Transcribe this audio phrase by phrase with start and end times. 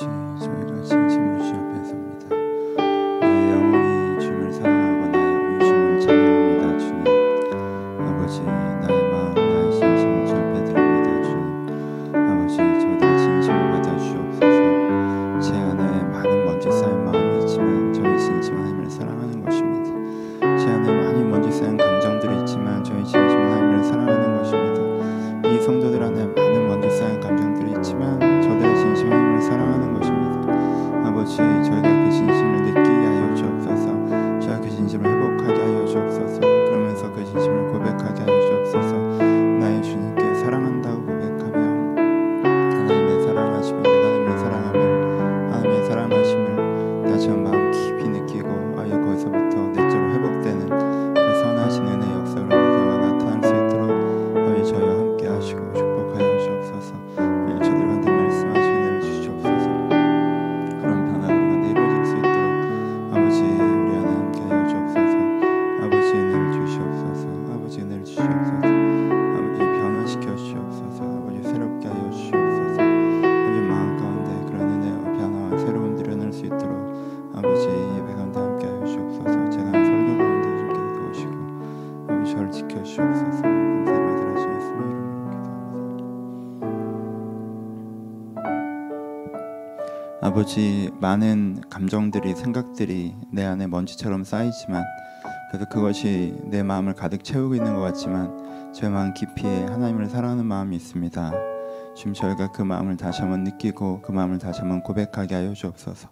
[0.00, 0.21] 아
[90.52, 94.84] 아버지 많은 감정들이 생각들이 내 안에 먼지처럼 쌓이지만
[95.50, 100.76] 그래서 그것이 내 마음을 가득 채우고 있는 것 같지만 제 마음 깊이에 하나님을 사랑하는 마음이
[100.76, 101.32] 있습니다.
[101.96, 106.10] 지금 저희가 그 마음을 다시 한번 느끼고 그 마음을 다시 한번 고백하게 하여 주옵소서.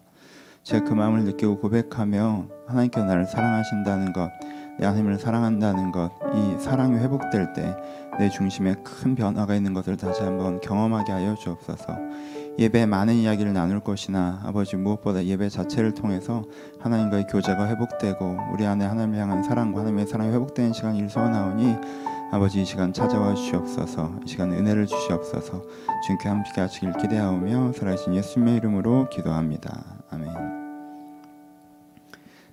[0.63, 4.31] 제가 그 마음을 느끼고 고백하며 하나님께서 나를 사랑하신다는 것,
[4.79, 7.75] 내 하나님을 사랑한다는 것, 이 사랑이 회복될 때
[8.19, 11.97] 내 중심에 큰 변화가 있는 것을 다시 한번 경험하게 하여 주옵소서.
[12.59, 16.43] 예배 많은 이야기를 나눌 것이나 아버지 무엇보다 예배 자체를 통해서
[16.79, 21.75] 하나님과의 교제가 회복되고 우리 안에 하나님을 향한 사랑과 하나님의 사랑이 회복되는 시간이 일소나오니
[22.31, 25.63] 아버지 이 시간 찾아와 주시옵소서 이 시간 은혜를 주시옵소서
[26.05, 30.03] 주님께 함께 하시길 기대하오며 살아계신 예수님의 이름으로 기도합니다.
[30.09, 30.61] 아멘.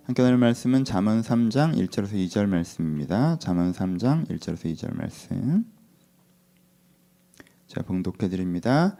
[0.05, 3.39] 함께 나눌 말씀은 잠언 3장 1절에서 2절 말씀입니다.
[3.39, 5.65] 잠언 3장 1절에서 2절 말씀.
[7.69, 8.97] 제가 봉독해 드립니다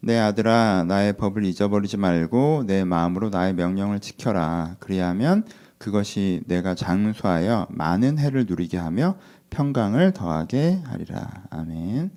[0.00, 4.76] 내 아들아 나의 법을 잊어버리지 말고 내 마음으로 나의 명령을 지켜라.
[4.78, 5.44] 그리하면
[5.78, 9.16] 그것이 내가 장수하여 많은 해를 누리게 하며
[9.50, 11.44] 평강을 더하게 하리라.
[11.50, 12.10] 아멘.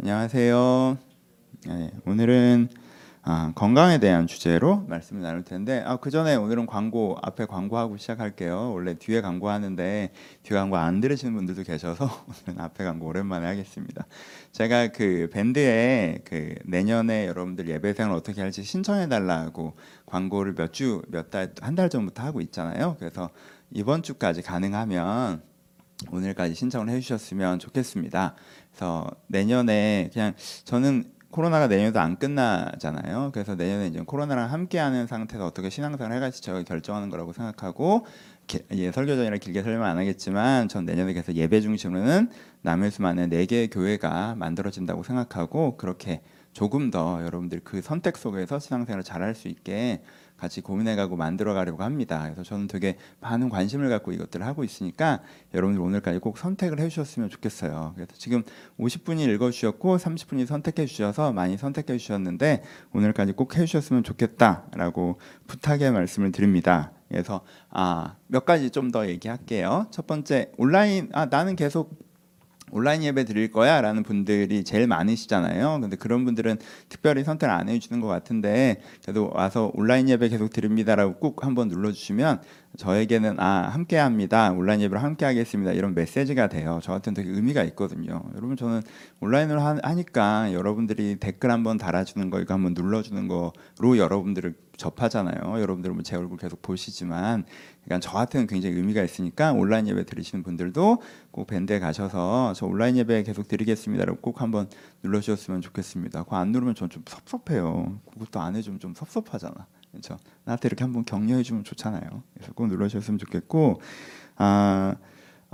[0.00, 0.98] 안녕하세요.
[1.66, 2.68] 네, 오늘은
[3.26, 8.72] 아, 건강에 대한 주제로 말씀을 나눌 텐데 아, 그 전에 오늘은 광고 앞에 광고하고 시작할게요
[8.74, 10.12] 원래 뒤에 광고하는데
[10.42, 12.04] 뒤에 광고 안 들으시는 분들도 계셔서
[12.46, 14.06] 오늘은 앞에 광고 오랜만에 하겠습니다
[14.52, 19.74] 제가 그 밴드에 그 내년에 여러분들 예배생을 어떻게 할지 신청해 달라고
[20.04, 22.96] 광고를 몇 주 몇 달 한 달 전부터 하고 있잖아요.
[22.98, 23.30] 그래서
[23.70, 25.42] 이번 주까지 가능하면
[26.10, 28.34] 오늘까지 신청을 해주셨으면 좋겠습니다.
[28.70, 33.30] 그래서 내년에 그냥 저는 코로나가 내년에도 안 끝나잖아요.
[33.32, 38.06] 그래서 내년에 이제 코로나랑 함께하는 상태에서 어떻게 신앙생활을 해갈지 제가 결정하는 거라고 생각하고
[38.70, 42.30] 예, 설교 전이라 길게 설명 안 하겠지만 전 내년에 계속 예배 중심으로는
[42.62, 46.22] 남해수만의 네 개의 교회가 만들어진다고 생각하고 그렇게
[46.52, 50.04] 조금 더 여러분들 그 선택 속에서 신앙생활을 잘할 수 있게
[50.36, 52.22] 같이 고민해가고 만들어가려고 합니다.
[52.24, 55.20] 그래서 저는 되게 많은 관심을 갖고 이것들을 하고 있으니까
[55.52, 57.92] 여러분들 오늘까지 꼭 선택을 해주셨으면 좋겠어요.
[57.94, 58.42] 그래서 지금
[58.78, 62.62] 50분이 읽어주셨고 30분이 선택해 주셔서 많이 선택해 주셨는데
[62.92, 66.92] 오늘까지 꼭 해주셨으면 좋겠다라고 부탁의 말씀을 드립니다.
[67.08, 69.88] 그래서 아, 몇 가지 좀 더 얘기할게요.
[69.90, 71.98] 첫 번째 온라인 아 나는 계속
[72.70, 75.78] 온라인 예배 드릴 거야 라는 분들이 제일 많으시잖아요.
[75.80, 76.58] 근데 그런 분들은
[76.88, 82.40] 특별히 선택을 안 해주는 것 같은데 그래도 와서 온라인 예배 계속 드립니다라고 꾹 한번 눌러주시면
[82.76, 86.80] 저에게는 아 함께 합니다 온라인 예배를 함께 하겠습니다 이런 메시지가 돼요.
[86.82, 88.22] 저한테는 되게 의미가 있거든요.
[88.34, 88.82] 여러분 저는
[89.20, 95.60] 온라인으로 하니까 여러분들이 댓글 한번 달아주는 거 이거 한번 눌러주는 거로 여러분들을 접하잖아요.
[95.60, 97.44] 여러분들은 제 얼굴 계속 보시지만
[97.84, 103.24] 그러니까 저한테는 굉장히 의미가 있으니까 온라인 예배 들으시는 분들도 꼭 밴드에 가셔서 저 온라인 예배
[103.24, 104.68] 계속 드리겠습니다라고 꼭 한번
[105.02, 106.22] 눌러주셨으면 좋겠습니다.
[106.24, 107.98] 그거 안 누르면 전 좀 섭섭해요.
[108.12, 109.66] 그것도 안 해주면 좀 섭섭하잖아.
[109.90, 110.16] 그렇죠?
[110.44, 112.22] 나한테 이렇게 한번 격려해주면 좋잖아요.
[112.34, 113.80] 그래서 꼭 눌러주셨으면 좋겠고
[114.36, 114.94] 아.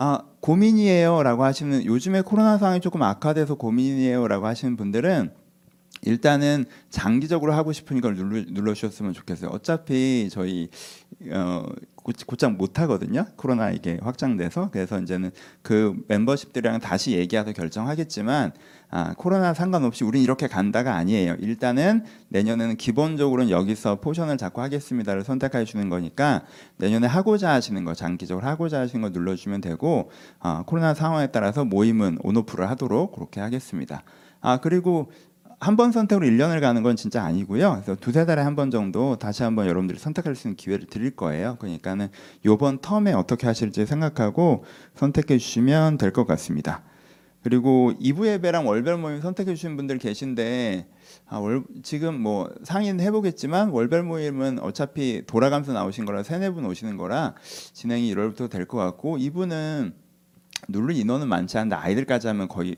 [0.02, 5.30] 아 고민이에요라고 하시는 요즘에 코로나 상황이 조금 악화돼서 고민이에요라고 하시는 분들은
[6.02, 9.50] 일단은 장기적으로 하고 싶으니까 눌러, 눌러주셨으면 좋겠어요.
[9.50, 10.70] 어차피 저희
[11.30, 11.66] 어,
[12.10, 13.24] 곧- 곧장 못 하거든요.
[13.36, 15.30] 코로나 이게 확장돼서 그래서 이제는
[15.62, 18.52] 그 멤버십들이랑 다시 얘기해서 결정하겠지만
[18.92, 21.36] 아, 코로나 상관없이 우린 이렇게 간다가 아니에요.
[21.38, 26.42] 일단은 내년에는 기본적으로는 여기서 포션을 잡고 하겠습니다를 선택해 주는 거니까
[26.78, 30.10] 내년에 하고자 하시는 거 장기적으로 하고자 하시는 거 눌러주면 되고
[30.40, 34.02] 아, 코로나 상황에 따라서 모임은 on-off를 하도록 그렇게 하겠습니다.
[34.42, 35.12] 아 그리고
[35.60, 37.82] 한 번 선택으로 1년을 가는 건 진짜 아니고요.
[37.84, 41.56] 그래서 두세 달에 한 번 정도 다시 한번 여러분들이 선택할 수 있는 기회를 드릴 거예요.
[41.58, 42.08] 그러니까는
[42.46, 44.64] 요번 텀에 어떻게 하실지 생각하고
[44.94, 46.82] 선택해 주시면 될 것 같습니다.
[47.42, 50.86] 그리고 2부 예배랑 월별 모임 선택해 주신 분들 계신데
[51.28, 56.96] 아, 월, 지금 뭐 상의는 해보겠지만 월별 모임은 어차피 돌아가면서 나오신 거라 세네 분 오시는
[56.96, 57.34] 거라
[57.72, 59.92] 진행이 1월부터 될 것 같고 2부는
[60.68, 62.76] 누를 인원은 많지 않은데 아이들까지 하면 거의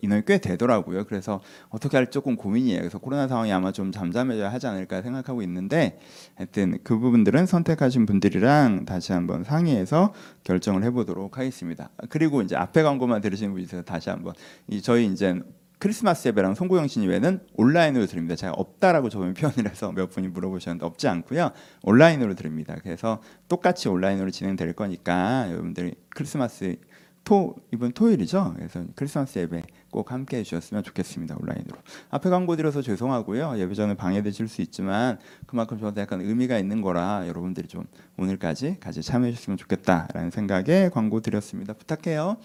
[0.00, 1.04] 인원이 꽤 되더라고요.
[1.04, 2.80] 그래서 어떻게 할지 조금 고민이에요.
[2.80, 5.98] 그래서 코로나 상황이 아마 좀 잠잠해져야 하지 않을까 생각하고 있는데
[6.36, 10.14] 하여튼 그 부분들은 선택하신 분들이랑 다시 한번 상의해서
[10.44, 11.90] 결정을 해보도록 하겠습니다.
[12.08, 14.34] 그리고 이제 앞에 광고만 들으시는 분이 있어서 다시 한번
[14.68, 15.40] 이 저희 이제
[15.78, 18.36] 크리스마스 예배랑 송구영 신 예배는 온라인으로 드립니다.
[18.36, 21.50] 제가 없다라고 저번에 표현을 해서 몇 분이 물어보셨는데 없지 않고요.
[21.82, 22.76] 온라인으로 드립니다.
[22.82, 26.76] 그래서 똑같이 온라인으로 진행될 거니까 여러분들이 크리스마스
[27.24, 28.54] 토 이번 토요일이죠.
[28.56, 31.36] 그래서 크리스마스 예배 꼭 함께 해주셨으면 좋겠습니다.
[31.40, 31.76] 온라인으로.
[32.10, 33.58] 앞에 광고 드려서 죄송하고요.
[33.58, 37.84] 예배 전에 방해되실 수 있지만 그만큼 저한테 약간 의미가 있는 거라 여러분들이 좀
[38.18, 41.72] 오늘까지 같이 참여해 주셨으면 좋겠다라는 생각에 광고 드렸습니다.
[41.72, 42.36] 부탁해요.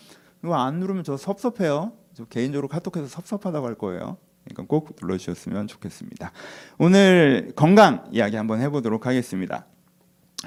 [0.43, 1.91] 이거 안 누르면 저 섭섭해요.
[2.13, 4.17] 저 개인적으로 카톡해서 섭섭하다고 할 거예요.
[4.45, 6.31] 그러니까 꼭 눌러주셨으면 좋겠습니다.
[6.77, 9.65] 오늘 건강 이야기 한번 해보도록 하겠습니다.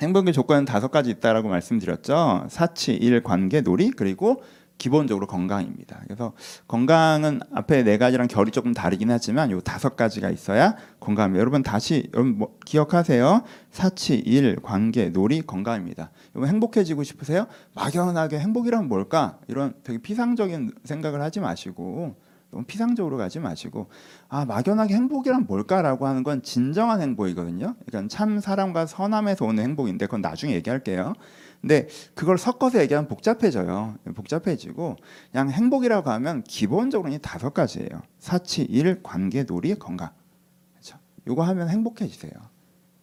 [0.01, 2.47] 행복의 조건은 다섯 가지 있다라고 말씀드렸죠.
[2.49, 4.43] 사치, 일, 관계, 놀이 그리고
[4.79, 6.01] 기본적으로 건강입니다.
[6.05, 6.33] 그래서
[6.67, 11.41] 건강은 앞에 네 가지랑 결이 조금 다르긴 하지만 요 다섯 가지가 있어야 건강입니다.
[11.41, 13.43] 여러분 다시 여러분 뭐 기억하세요.
[13.71, 16.11] 사치, 일, 관계, 놀이, 건강입니다.
[16.35, 17.47] 여러분 행복해지고 싶으세요?
[17.75, 19.39] 막연하게 행복이란 뭘까?
[19.47, 22.17] 이런 되게 피상적인 생각을 하지 마시고
[22.53, 23.89] 너무 피상적으로 가지 마시고
[24.29, 27.75] 아 막연하게 행복이란 뭘까라고 하는 건 진정한 행복이거든요.
[27.87, 31.15] 그러니까 참 사랑과 선함에서 오는 행복인데 그건 나중에 얘기할게요.
[31.63, 33.97] 근데 그걸 섞어서 얘기하면 복잡해져요.
[34.15, 34.97] 복잡해지고
[35.31, 37.89] 그냥 행복이라고 하면 기본적으로 이 다섯 가지예요.
[38.19, 40.11] 사치, 일, 관계, 놀이, 건강.
[40.73, 40.99] 그렇죠?
[41.27, 42.33] 요거 하면 행복해지세요.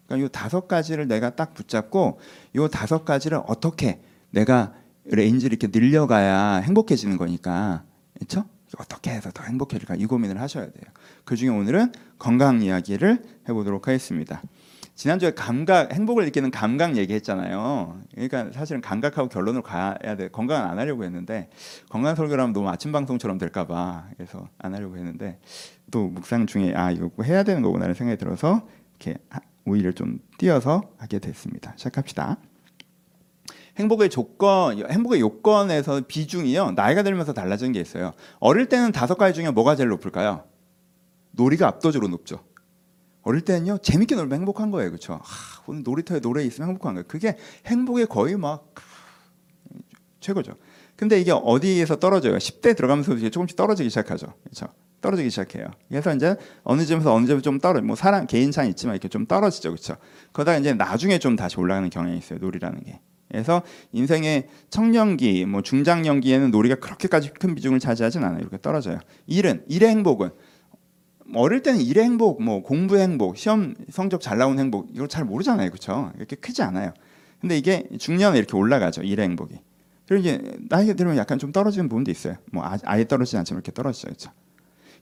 [0.05, 2.19] 그러니까 요 다섯 가지를 내가 딱 붙잡고
[2.55, 3.99] 요 다섯 가지를 어떻게
[4.29, 4.73] 내가
[5.05, 7.83] range를 이렇게 늘려가야 행복해지는 거니까.
[8.13, 8.45] 그렇죠?
[8.77, 10.83] 어떻게 해서 더 행복해질까 이 고민을 하셔야 돼요.
[11.25, 14.41] 그 중에 오늘은 건강 이야기를 해보도록 하겠습니다.
[14.95, 18.01] 지난주에 감각 행복을 느끼는 감각 얘기했잖아요.
[18.13, 20.27] 그러니까 사실은 감각하고 결론으로 가야 돼.
[20.27, 21.49] 건강은 안 하려고 했는데
[21.89, 25.39] 건강 설교라면 너무 아침 방송처럼 될까봐 그래서 안 하려고 했는데
[25.89, 28.67] 또 묵상 중에 아 이거 해야 되는 거구나라는 생각이 들어서
[28.99, 29.17] 이렇게
[29.65, 31.73] 오히려 좀 띄어서 하게 됐습니다.
[31.77, 32.37] 시작합시다.
[33.79, 38.13] 행복의 조건, 행복의 요건에서 비중이요 나이가 들면서 달라지는 게 있어요.
[38.39, 40.43] 어릴 때는 다섯 가지 중에 뭐가 제일 높을까요?
[41.31, 42.43] 놀이가 압도적으로 높죠.
[43.21, 45.13] 어릴 때는요 재밌게 놀면 행복한 거예요, 그렇죠?
[45.13, 47.05] 아, 오늘 놀이터에 노래 있으면 행복한 거예요.
[47.07, 47.37] 그게
[47.67, 48.73] 행복의 거의 막
[50.19, 50.55] 최고죠.
[50.97, 52.35] 근데 이게 어디에서 떨어져요?
[52.35, 54.67] 10대 들어가면서 이제 조금씩 떨어지기 시작하죠, 그렇죠?
[54.99, 55.71] 떨어지기 시작해요.
[55.87, 59.25] 그래서 이제 어느 점에서 어느 점에 좀 떨어, 뭐 사람 개인 차이 있지만 이렇게 좀
[59.25, 59.95] 떨어지죠, 그렇죠?
[60.33, 62.99] 그러다가 이제 나중에 좀 다시 올라가는 경향이 있어요, 놀이라는 게.
[63.29, 63.61] 그래서
[63.91, 68.39] 인생의 청년기, 뭐 중장년기에는 놀이가 그렇게까지 큰 비중을 차지하진 않아요.
[68.39, 68.99] 이렇게 떨어져요.
[69.27, 70.29] 일은 일의 행복은
[71.35, 75.69] 어릴 때는 일의 행복, 뭐 공부의 행복, 시험 성적 잘 나온 행복 이걸 잘 모르잖아요,
[75.69, 76.11] 그렇죠?
[76.17, 76.91] 이렇게 크지 않아요.
[77.39, 79.55] 근데 이게 중년에 이렇게 올라가죠, 일의 행복이.
[80.07, 82.35] 그리고 이제 나이가 들면 약간 좀 떨어지는 부분도 있어요.
[82.51, 84.31] 뭐 아- 아예 떨어지지 않지만 이렇게 떨어지죠, 그렇죠?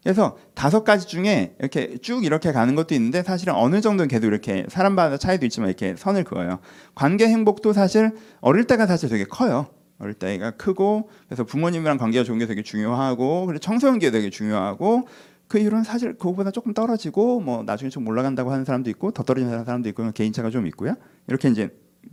[0.03, 4.65] 그래서 다섯 가지 중에 이렇게 쭉 이렇게 가는 것도 있는데 사실은 어느 정도는 계속 이렇게
[4.69, 6.59] 사람마다 차이도 있지만 이렇게 선을 그어요.
[6.95, 8.11] 관계 행복도 사실
[8.41, 9.67] 어릴 때가 사실 되게 커요.
[9.99, 15.07] 어릴 때가 크고 그래서 부모님이랑 관계가 좋은 게 되게 중요하고 그리고 청소년기가 되게 중요하고
[15.47, 19.65] 그 이유는 사실 그거보다 조금 떨어지고 뭐 나중에 좀 올라간다고 하는 사람도 있고 더 떨어지는
[19.65, 20.95] 사람도 있고 개인차가 좀 있고요.
[21.27, 21.69] 이렇게 이제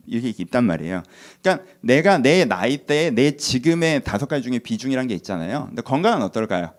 [0.07, 1.03] 이렇게 있단 말이에요.
[1.43, 5.67] 그러니까 내가 내 나이 때에 내 지금의 다섯 가지 중에 비중이란 게 있잖아요.
[5.67, 6.73] 근데 건강은 어떨까요?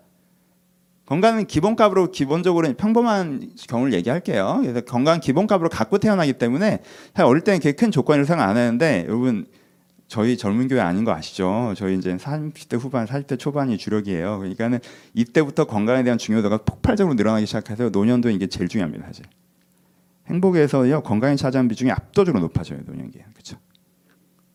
[1.06, 4.58] 건강은 기본값으로 기본적으로 평범한 경우를 얘기할게요.
[4.62, 6.80] 그래서 건강 기본값으로 갖고 태어나기 때문에
[7.14, 9.46] 사실 어릴 때는 그렇게 큰 조건을 생각 안 하는데 여러분
[10.08, 11.74] 저희 젊은 교회 아닌 거 아시죠?
[11.76, 14.38] 저희 이제 30대 후반, 40대 초반이 주력이에요.
[14.38, 14.80] 그러니까는
[15.14, 19.24] 이때부터 건강에 대한 중요도가 폭발적으로 늘어나기 시작해서 노년도 이게 제일 중요합니다, 사실.
[20.28, 23.26] 행복에서요 건강이 차지하는 비중이 압도적으로 높아져요, 노년기에.
[23.32, 23.58] 그렇죠?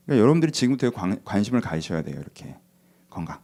[0.05, 2.55] 그러니까 여러분들이 지금부터 관, 관심을 가지셔야 돼요, 이렇게
[3.10, 3.39] 건강.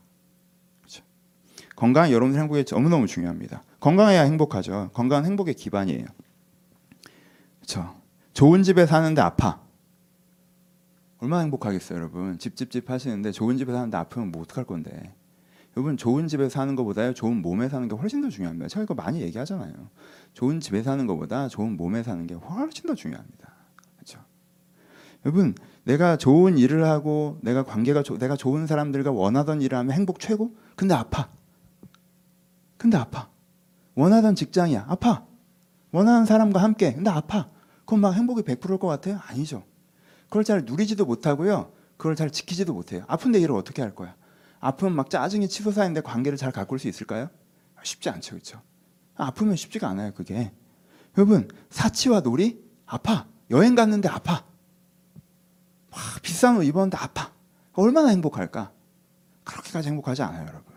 [1.77, 3.63] 건강이 여러분들 행복에 너무너무 중요합니다.
[3.79, 4.89] 건강해야 행복하죠.
[4.93, 6.05] 건강은 행복의 기반이에요.
[7.60, 7.96] 그렇죠.
[8.34, 9.62] 좋은 집에 사는데 아파.
[11.19, 12.38] 얼마나 행복하겠어요, 여러분.
[12.38, 15.13] 집집집 하시는데 좋은 집에 사는데 아프면 뭐 어떡할 건데.
[15.75, 18.67] 여러분 좋은 집에 사는 것보다요 좋은 몸에 사는 게 훨씬 더 중요합니다.
[18.67, 19.72] 제가 이거 많이 얘기하잖아요.
[20.34, 23.57] 좋은 집에 사는 것보다 좋은 몸에 사는 게 훨씬 더 중요합니다.
[25.25, 30.19] 여러분 내가 좋은 일을 하고 내가 관계가 조, 내가 좋은 사람들과 원하던 일을 하면 행복
[30.19, 30.55] 최고.
[30.75, 31.29] 근데 아파.
[32.77, 33.29] 근데 아파.
[33.96, 34.86] 원하던 직장이야.
[34.88, 35.25] 아파.
[35.91, 36.93] 원하는 사람과 함께.
[36.93, 37.50] 근데 아파.
[37.86, 39.19] 그럼 막 행복이 100%일 것 같아요?
[39.27, 39.63] 아니죠.
[40.25, 41.72] 그걸 잘 누리지도 못하고요.
[41.98, 43.03] 그걸 잘 지키지도 못해요.
[43.07, 44.15] 아픈데 일을 어떻게 할 거야?
[44.60, 47.29] 아프면 막 짜증이 치솟아있는데 관계를 잘 가꿀 수 있을까요?
[47.84, 48.62] 쉽지 않죠, 그렇죠?
[49.15, 50.51] 아프면 쉽지가 않아요, 그게.
[51.17, 53.25] 여러분 사치와 놀이 아파.
[53.50, 54.43] 여행 갔는데 아파.
[55.91, 57.31] 와, 비싼 옷 입었는데 아파.
[57.74, 58.72] 얼마나 행복할까?
[59.43, 60.76] 그렇게까지 행복하지 않아요, 여러분.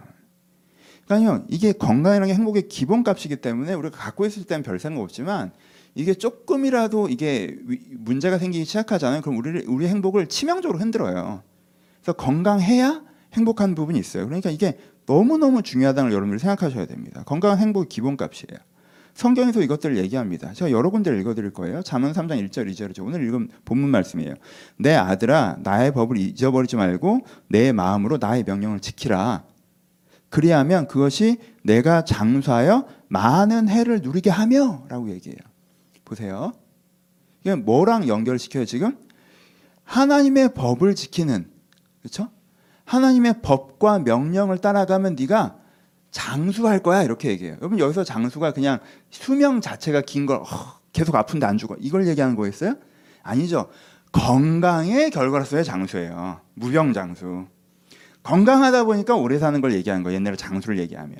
[1.10, 5.50] 그러니까요, 이게 건강이라는 게 행복의 기본값이기 때문에 우리가 갖고 있을 때는 별 생각 없지만
[5.96, 9.20] 이게 조금이라도 이게 위- 문제가 생기기 시작하잖아요.
[9.20, 11.42] 그럼 우리 우리 행복을 치명적으로 흔들어요.
[12.00, 13.02] 그래서 건강해야
[13.32, 14.24] 행복한 부분이 있어요.
[14.26, 17.24] 그러니까 이게 너무 너무 중요하다는 걸 여러분들이 생각하셔야 됩니다.
[17.26, 18.60] 건강은 행복의 기본값이에요.
[19.14, 20.52] 성경에서 이것들을 얘기합니다.
[20.52, 21.82] 제가 여러 군데를 읽어드릴 거예요.
[21.82, 23.04] 잠언 3장 1절 2절이죠.
[23.04, 24.34] 오늘 읽은 본문 말씀이에요.
[24.78, 29.42] 내 아들아 나의 법을 잊어버리지 말고 내 마음으로 나의 명령을 지키라.
[30.30, 35.38] 그리하면 그것이 내가 장수하여 많은 해를 누리게 하며라고 얘기해요.
[36.04, 36.52] 보세요.
[37.40, 38.96] 이게 뭐랑 연결시켜요 지금?
[39.84, 41.50] 하나님의 법을 지키는
[42.00, 42.28] 그렇죠?
[42.84, 45.56] 하나님의 법과 명령을 따라가면 네가
[46.10, 47.56] 장수할 거야 이렇게 얘기해요.
[47.60, 48.78] 여러분 여기서 장수가 그냥
[49.10, 50.42] 수명 자체가 긴 걸
[50.92, 52.74] 계속 아픈데 안 죽어 이걸 얘기하는 거겠어요?
[53.22, 53.68] 아니죠.
[54.12, 56.40] 건강의 결과로서의 장수예요.
[56.54, 57.46] 무병장수.
[58.22, 60.16] 건강하다 보니까 오래 사는 걸 얘기하는 거예요.
[60.16, 61.16] 옛날에 장수를 얘기하면.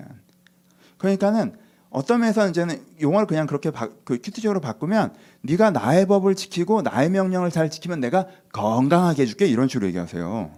[0.99, 1.54] 그러니까는
[1.88, 7.11] 어떤 면에서는 이제는 용어를 그냥 그렇게 바, 그 큐티적으로 바꾸면 네가 나의 법을 지키고 나의
[7.11, 10.52] 명령을 잘 지키면 내가 건강하게 해줄게 이런 식으로 얘기하세요.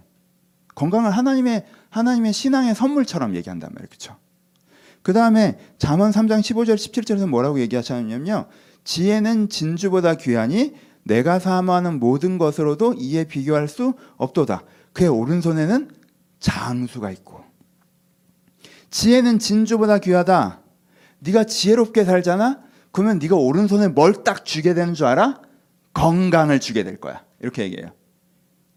[0.75, 3.87] 건강을 하나님의 하나님의 신앙의 선물처럼 얘기한단 말이에요.
[3.89, 4.15] 그렇죠?
[5.01, 8.45] 그 다음에 잠언 3장 15절 17절에서 뭐라고 얘기하셨냐면요.
[8.83, 14.63] 지혜는 진주보다 귀하니 내가 사모하는 모든 것으로도 이에 비교할 수 없도다.
[14.93, 15.89] 그의 오른손에는
[16.43, 17.41] 장수가 있고
[18.91, 20.59] 지혜는 진주보다 귀하다.
[21.19, 22.59] 네가 지혜롭게 살잖아.
[22.91, 25.41] 그러면 네가 오른손에 뭘 딱 주게 되는 줄 알아?
[25.93, 27.23] 건강을 주게 될 거야.
[27.39, 27.91] 이렇게 얘기해요.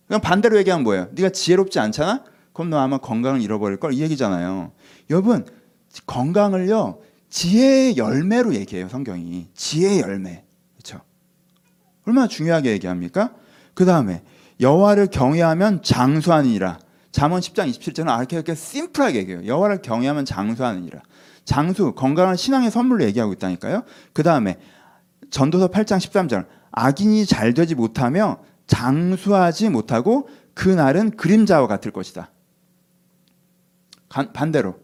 [0.07, 1.09] 그럼 반대로 얘기하면 뭐예요?
[1.13, 2.25] 네가 지혜롭지 않잖아.
[2.55, 4.73] 그럼 너 아마 건강을 잃어버릴 걸 이 얘기잖아요.
[5.11, 5.45] 여러분
[6.07, 10.45] 건강을요 지혜의 열매로 얘기해요 성경이 지혜의 열매
[10.75, 11.01] 그렇죠?
[12.07, 13.35] 얼마나 중요하게 얘기합니까?
[13.75, 14.23] 그 다음에
[14.61, 16.79] 여호와를 경외하면 장수하느니라.
[17.17, 19.47] 잠언 10장 27절은 아, 이렇게, 이렇게 심플하게 얘기해요.
[19.47, 21.01] 여호와를 경외하면 장수하느니라.
[21.47, 23.85] 장수 건강한 신앙의 선물로 얘기하고 있다니까요.
[24.13, 24.59] 그 다음에
[25.31, 32.31] 전도서 8장 13절 악인이 잘 되지 못하며 장수하지 못하고 그 날은 그림자와 같을 것이다.
[34.11, 34.75] 간- 반대로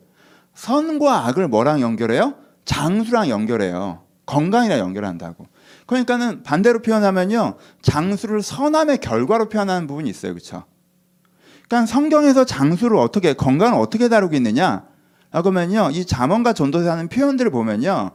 [0.54, 2.36] 선과 악을 뭐랑 연결해요?
[2.64, 4.04] 장수랑 연결해요.
[4.24, 5.48] 건강이랑 연결한다고.
[5.84, 7.58] 그러니까는 반대로 표현하면요.
[7.82, 10.32] 장수를 선함의 결과로 표현하는 부분이 있어요.
[10.32, 10.64] 그렇죠?
[11.68, 14.84] 그러니까 성경에서 장수를 어떻게 건강을 어떻게 다루고 있느냐?
[15.30, 15.90] 하면요.
[15.92, 18.10] 이 잠언과 전도서 하는 표현들을 보면요.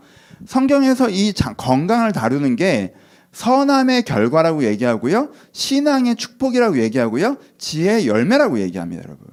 [0.45, 2.93] 성경에서 이 자- 건강을 다루는 게
[3.31, 5.31] 선함의 결과라고 얘기하고요.
[5.51, 7.37] 신앙의 축복이라고 얘기하고요.
[7.57, 9.27] 지혜의 열매라고 얘기합니다, 여러분.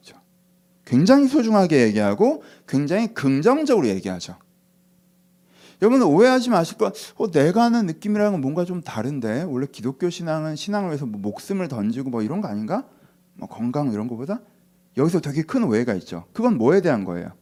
[0.00, 0.20] 그렇죠?
[0.84, 4.36] 굉장히 소중하게 얘기하고 굉장히 긍정적으로 얘기하죠.
[5.82, 6.92] 여러분 오해하지 마실 거.
[7.16, 12.10] 어, 내가 하는 느낌이랑은 뭔가 좀 다른데 원래 기독교 신앙은 신앙을 위해서 뭐 목숨을 던지고
[12.10, 12.84] 뭐 이런 거 아닌가?
[13.34, 14.40] 뭐 건강 이런 거보다
[14.98, 16.24] 여기서 되게 큰 오해가 있죠.
[16.32, 17.32] 그건 뭐에 대한 거예요?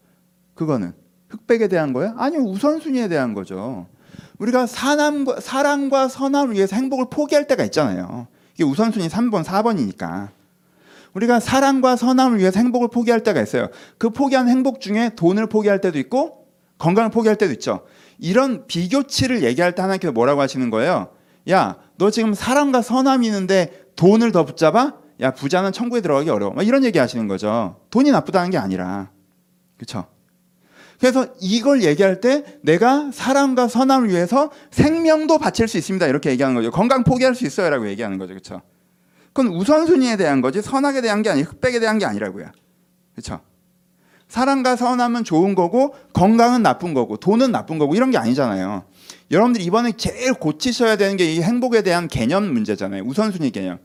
[0.55, 0.93] 그거는
[1.29, 2.15] 흑백에 대한 거예요?
[2.17, 3.87] 아니요 우선순위에 대한 거죠.
[4.39, 8.29] 우리가 사람과, 사랑과 선함을 위해서 행복을 포기할 때가 있잖아요.
[8.55, 10.29] 이게 우선순위 3번, 4번이니까.
[11.15, 13.69] 우리가 사랑과 선함을 위해서 행복을 포기할 때가 있어요.
[13.99, 16.47] 그 포기한 행복 중에 돈을 포기할 때도 있고
[16.79, 17.85] 건강을 포기할 때도 있죠.
[18.19, 21.11] 이런 비교치를 얘기할 때 하나님께서 뭐라고 하시는 거예요?
[21.51, 24.95] 야, 너 지금 사랑과 선함이 있는데 돈을 더 붙잡아?
[25.21, 26.53] 야, 부자는 천국에 들어가기 어려워.
[26.53, 27.81] 막 이런 얘기 하시는 거죠.
[27.91, 29.11] 돈이 나쁘다는 게 아니라.
[29.77, 30.07] 그렇죠?
[31.01, 36.07] 그래서 이걸 얘기할 때 내가 사랑과 선함을 위해서 생명도 바칠 수 있습니다.
[36.07, 36.71] 이렇게 얘기하는 거죠.
[36.71, 38.35] 건강 포기할 수 있어요라고 얘기하는 거죠.
[38.35, 38.63] 그렇죠?
[39.33, 42.51] 그건 우선순위에 대한 거지 선악에 대한 게 아니고 흑백에 대한 게 아니라고요.
[43.13, 43.41] 그렇죠?
[44.29, 48.85] 사랑과 선함은 좋은 거고 건강은 나쁜 거고 돈은 나쁜 거고 이런 게 아니잖아요.
[49.31, 53.03] 여러분들 이번에 제일 고치셔야 되는 게 이 행복에 대한 개념 문제잖아요.
[53.05, 53.79] 우선순위 개념.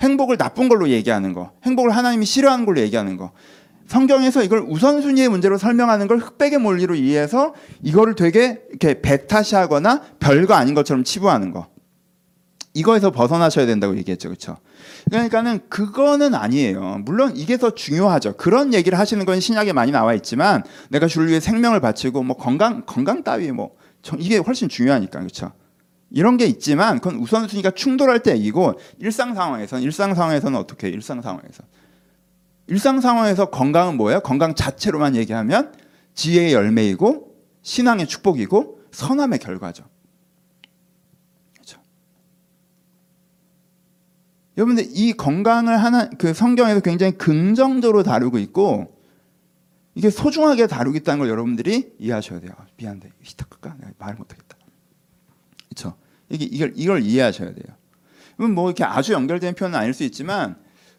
[0.00, 3.32] 행복을 나쁜 걸로 얘기하는 거, 행복을 하나님이 싫어하는 걸로 얘기하는 거.
[3.88, 10.74] 성경에서 이걸 우선순위의 문제로 설명하는 걸 흑백의 논리로 이해해서 이거를 되게 이렇게 배타시하거나 별거 아닌
[10.74, 11.66] 것처럼 치부하는 거.
[12.74, 14.28] 이거에서 벗어나셔야 된다고 얘기했죠.
[14.28, 14.58] 그렇죠?
[15.10, 17.00] 그러니까는 그거는 아니에요.
[17.04, 18.36] 물론 이게 더 중요하죠.
[18.36, 22.82] 그런 얘기를 하시는 건 신약에 많이 나와 있지만 내가 주를 위해 생명을 바치고 뭐 건강
[22.86, 25.18] 건강 따위 뭐 저- 이게 훨씬 중요하니까.
[25.20, 25.52] 그렇죠?
[26.10, 30.88] 이런 게 있지만 그건 우선순위가 충돌할 때 얘기고 일상 상황에서는 일상 상황에서는 어떻게?
[30.88, 31.64] 일상 상황에서
[32.66, 34.20] 일상 상황에서 건강은 뭐예요?
[34.20, 35.72] 건강 자체로만 얘기하면
[36.14, 39.84] 지혜의 열매이고 신앙의 축복이고 선함의 결과죠.
[44.58, 48.98] 여러분들 이 건강을 하나 그 성경에서 굉장히 긍정적으로 다루고 있고
[49.94, 52.52] 이게 소중하게 다루고 있다는 걸 여러분들이 이해하셔야 돼요.
[52.76, 54.56] 미안해, 히타크까 내가 말을 못하겠다.
[55.68, 55.96] 그렇죠?
[56.28, 57.76] 이게 이걸 이걸 이해하셔야 돼요.
[58.36, 60.56] 뭐 이렇게 아주 연결된 표현은 아닐 수 있지만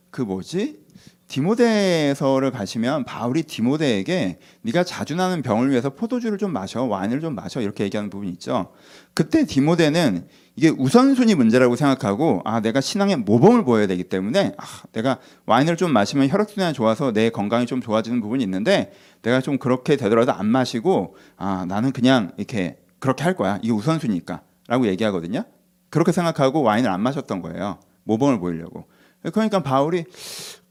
[0.10, 0.80] 그 뭐지?
[1.30, 7.62] 디모데서를 가시면 바울이 디모데에게 네가 자주 나는 병을 위해서 포도주를 좀 마셔 와인을 좀 마셔
[7.62, 8.72] 이렇게 얘기하는 부분이 있죠.
[9.14, 15.20] 그때 디모데는 이게 우선순위 문제라고 생각하고 아 내가 신앙의 모범을 보여야 되기 때문에 아 내가
[15.46, 20.34] 와인을 좀 마시면 혈액순환이 좋아서 내 건강이 좀 좋아지는 부분이 있는데 내가 좀 그렇게 되더라도
[20.34, 25.44] 안 마시고 아 나는 그냥 이렇게 그렇게 할 거야 이게 우선순위니까라고 얘기하거든요.
[25.92, 27.78] 그렇게 생각하고 와인을 안 마셨던 거예요.
[28.06, 28.88] 모범을 보이려고.
[29.22, 30.06] 그러니까 바울이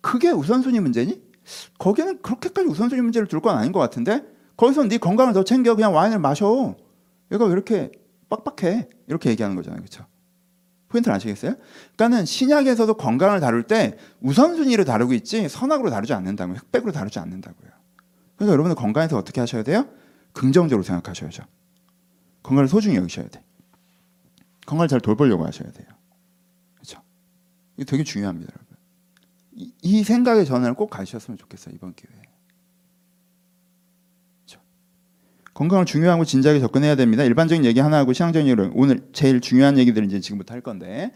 [0.00, 1.22] 그게 우선순위 문제니?
[1.78, 4.22] 거기는 그렇게까지 우선순위 문제를 둘 건 아닌 것 같은데
[4.56, 6.76] 거기서 네 건강을 더 챙겨 그냥 와인을 마셔.
[7.32, 7.92] 얘가 왜 이렇게
[8.28, 8.88] 빡빡해?
[9.06, 10.06] 이렇게 얘기하는 거잖아요, 그렇죠?
[10.88, 11.54] 포인트를 아시겠어요?
[11.96, 16.56] 그러니까는 신약에서도 건강을 다룰 때 우선순위로 다루고 있지 선악으로 다루지 않는다고요.
[16.56, 17.70] 흑백으로 다루지 않는다고요.
[18.36, 19.86] 그러니까 여러분들 건강에서 어떻게 하셔야 돼요?
[20.32, 21.44] 긍정적으로 생각하셔야죠.
[22.42, 23.42] 건강을 소중히 여기셔야 돼.
[24.66, 25.86] 건강을 잘 돌보려고 하셔야 돼요.
[26.74, 27.00] 그렇죠?
[27.76, 28.67] 이게 되게 중요합니다, 여러분.
[29.58, 32.22] 이, 이 생각의 전환을 꼭 가셨으면 좋겠어요 이번 기회에.
[34.46, 34.60] 그렇죠?
[35.54, 37.24] 건강을 중요하고 진지하게 접근해야 됩니다.
[37.24, 41.12] 일반적인 얘기 하나 하고 신앙적인 얘기를 오늘 제일 중요한 얘기들을 이제 지금부터 할 건데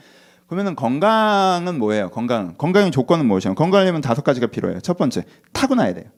[0.48, 2.10] 그러면은 건강은 뭐예요?
[2.10, 3.54] 건강 건강의 조건은 무엇이에요?
[3.54, 4.80] 건강하려면 다섯 가지가 필요해요.
[4.80, 6.10] 첫 번째 타고나야 돼요.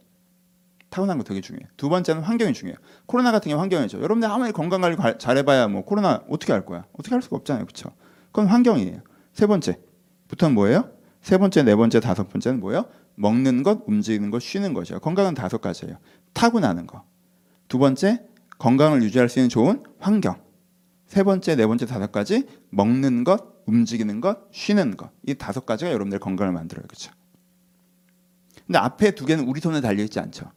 [0.89, 1.69] 타고난 거 되게 중요해요.
[1.77, 2.79] 두 번째는 환경이 중요해요.
[3.07, 3.99] 코로나 같은 경우 환경이죠.
[3.99, 6.85] 여러분들 아무리 건강 관리 가- 잘해봐야 뭐 코로나 어떻게 할 거야?
[6.99, 7.91] 어떻게 할 수가 없잖아요, 그렇죠?
[8.27, 9.01] 그건 환경이에요.
[9.33, 10.94] 세 번째부터는 뭐예요?
[11.25, 12.85] 세 번째, 네 번째, 다섯 번째는 뭐예요?
[13.15, 15.01] 먹는 것, 움직이는 것, 쉬는 것이요.
[15.01, 15.97] 건강은 다섯 가지예요.
[16.35, 17.03] 타고나는 거.
[17.67, 18.23] 두 번째,
[18.59, 20.39] 건강을 유지할 수 있는 좋은 환경.
[21.07, 25.13] 세 번째, 네 번째, 다섯 가지 먹는 것, 움직이는 것, 쉬는 것.
[25.27, 27.11] 이 다섯 가지가 여러분들 건강을 만들어요, 그렇죠?
[28.67, 30.53] 근데 앞에 두 개는 우리 손에 달려 있지 않죠.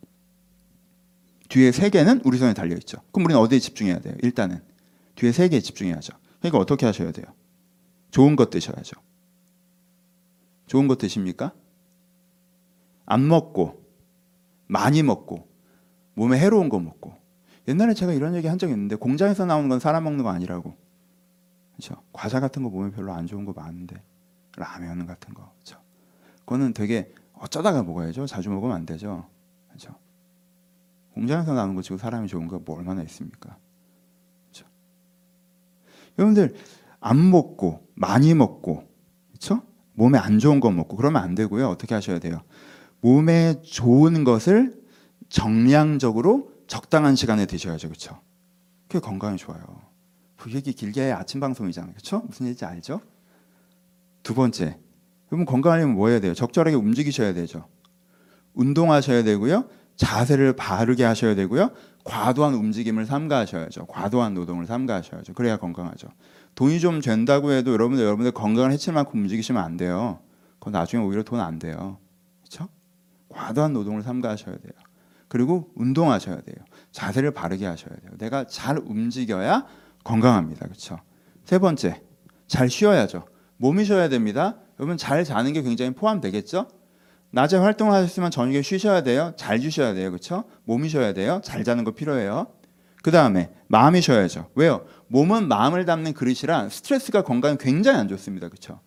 [1.48, 2.98] 뒤에 세 개는 우리 손에 달려 있죠.
[3.14, 4.16] 그럼 우리는 어디에 집중해야 돼요?
[4.22, 4.60] 일단은
[5.16, 6.12] 뒤에 세 개에 집중해야죠.
[6.40, 7.26] 그러니까 어떻게 하셔야 돼요?
[8.12, 9.00] 좋은 것 드셔야죠.
[10.68, 11.54] 좋은 것 드십니까?
[13.06, 13.86] 안 먹고
[14.68, 15.48] 많이 먹고
[16.14, 17.16] 몸에 해로운 거 먹고
[17.68, 20.76] 옛날에 제가 이런 얘기 한 적이 있는데 공장에서 나오는 건 사람 먹는 거 아니라고
[21.76, 22.02] 그렇죠?
[22.12, 24.02] 과자 같은 거 몸에 별로 안 좋은 거 많은데
[24.58, 25.80] 라면 같은 거 그렇죠?
[26.40, 28.26] 그거는 되게 어쩌다가 먹어야죠.
[28.26, 29.30] 자주 먹으면 안 되죠.
[29.68, 29.94] 그렇죠?
[31.14, 33.58] 공장에서 나오는 거 지금 사람이 좋은 거 뭐 얼마나 있습니까?
[34.46, 34.68] 그렇죠?
[36.18, 36.56] 여러분들
[37.00, 38.88] 안 먹고 많이 먹고
[39.30, 39.62] 그렇죠?
[39.98, 41.68] 몸에 안 좋은 거 먹고 그러면 안 되고요.
[41.68, 42.42] 어떻게 하셔야 돼요?
[43.02, 44.80] 몸에 좋은 것을
[45.28, 47.88] 정량적으로 적당한 시간에 드셔야죠.
[47.88, 48.22] 그렇죠?
[48.88, 49.64] 그게 건강에 좋아요.
[50.38, 51.94] 그 얘기 길게 해 아침 방송이잖아요.
[51.94, 52.20] 그렇죠?
[52.28, 53.02] 무슨 얘기인지 알죠?
[54.22, 54.78] 두 번째.
[55.32, 56.36] 여러분 건강하려면 뭐 해야 돼요?
[56.36, 57.68] 적절하게 움직이셔야 되죠.
[58.54, 59.68] 운동하셔야 되고요.
[59.96, 61.72] 자세를 바르게 하셔야 되고요.
[62.04, 63.88] 과도한 움직임을 삼가하셔야죠.
[63.88, 65.34] 과도한 노동을 삼가하셔야죠.
[65.34, 66.08] 그래야 건강하죠.
[66.58, 70.20] 돈이 좀 된다고 해도 여러분들 여러분들 건강을 해칠 만큼 움직이시면 안 돼요.
[70.58, 72.00] 그건 나중에 오히려 돈 안 돼요.
[72.42, 72.68] 그렇죠?
[73.30, 74.72] 과도한 노동을 삼가하셔야 돼요.
[75.28, 76.56] 그리고 운동하셔야 돼요.
[76.92, 78.12] 자세를 바르게 하셔야 돼요.
[78.18, 79.68] 내가 잘 움직여야
[80.04, 80.66] 건강합니다.
[80.66, 81.00] 그렇죠?
[81.46, 82.02] 세 번째,
[82.48, 83.26] 잘 쉬어야죠.
[83.58, 84.56] 몸이 쉬어야 됩니다.
[84.80, 86.70] 여러분 잘 자는 게 굉장히 포함되겠죠?
[87.30, 89.34] 낮에 활동을 하셨으면 저녁에 쉬셔야 돼요.
[89.38, 90.10] 잘 쉬셔야 돼요.
[90.10, 90.46] 그렇죠?
[90.64, 91.40] 몸이 쉬어야 돼요.
[91.44, 92.48] 잘 자는 거 필요해요.
[93.04, 94.50] 그 다음에 마음이 쉬어야죠.
[94.56, 94.86] 왜요?
[95.08, 98.50] 몸은 마음을 담는 그릇이라 스트레스가 건강에 굉장히 안 좋습니다.
[98.50, 98.80] 그렇죠?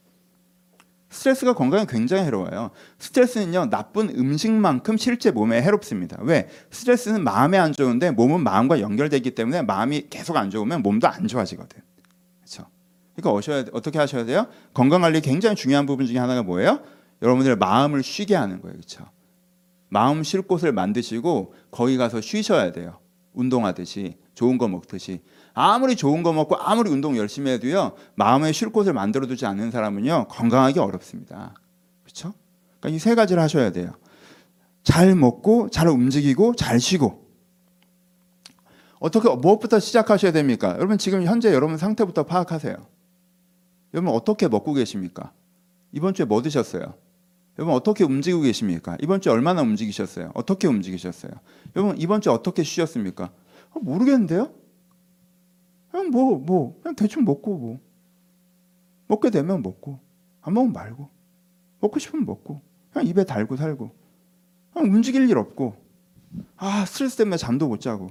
[1.10, 2.70] 스트레스가 건강에 굉장히 해로워요.
[2.98, 6.18] 스트레스는요 나쁜 음식만큼 실제 몸에 해롭습니다.
[6.22, 6.48] 왜?
[6.70, 11.82] 스트레스는 마음에 안 좋은데 몸은 마음과 연결되기 때문에 마음이 계속 안 좋으면 몸도 안 좋아지거든.
[12.38, 12.66] 그렇죠?
[13.16, 14.46] 그러니까 어셔야 어떻게 하셔야 돼요?
[14.72, 16.80] 건강 관리 굉장히 중요한 부분 중에 하나가 뭐예요?
[17.22, 18.76] 여러분들 마음을 쉬게 하는 거예요.
[18.76, 19.04] 그렇죠?
[19.88, 22.99] 마음 쉴 곳을 만드시고 거기 가서 쉬셔야 돼요.
[23.32, 25.22] 운동하듯이 좋은 거 먹듯이
[25.54, 30.26] 아무리 좋은 거 먹고 아무리 운동 열심히 해도요 마음에 쉴 곳을 만들어 두지 않는 사람은요
[30.28, 31.54] 건강하기 어렵습니다.
[32.02, 32.32] 그렇죠?
[32.80, 33.92] 그러니까 이 세 가지를 하셔야 돼요.
[34.82, 37.28] 잘 먹고 잘 움직이고 잘 쉬고
[38.98, 40.74] 어떻게 무엇부터 시작하셔야 됩니까?
[40.76, 42.74] 여러분 지금 현재 여러분 상태부터 파악하세요.
[43.94, 45.32] 여러분 어떻게 먹고 계십니까?
[45.92, 46.94] 이번 주에 뭐 드셨어요?
[47.60, 48.96] 여러분 어떻게 움직이고 계십니까?
[49.02, 50.30] 이번 주에 얼마나 움직이셨어요?
[50.32, 51.30] 어떻게 움직이셨어요?
[51.76, 53.24] 여러분 이번 주에 어떻게 쉬셨습니까?
[53.24, 54.50] 아, 모르겠는데요.
[55.90, 57.80] 그냥 뭐뭐 그냥 대충 먹고 뭐
[59.08, 60.00] 먹게 되면 먹고
[60.40, 61.10] 안 먹으면 말고
[61.80, 62.62] 먹고 싶으면 먹고
[62.94, 63.94] 그냥 입에 달고 살고
[64.72, 65.76] 그냥 움직일 일 없고
[66.56, 68.10] 아 스트레스 때문에 잠도 못 자고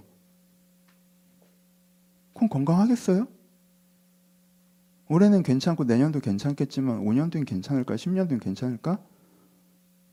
[2.36, 3.28] 그럼 건강하겠어요?
[5.08, 7.96] 올해는 괜찮고 내년도 괜찮겠지만 5년 뒤엔 괜찮을까?
[7.96, 9.00] 10년 뒤엔 괜찮을까?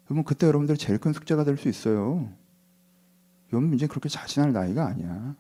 [0.07, 2.31] 여러분 그때 여러분들 제일 큰 숙제가 될 수 있어요.
[3.53, 5.35] 여러분 이제 그렇게 자신할 나이가 아니야.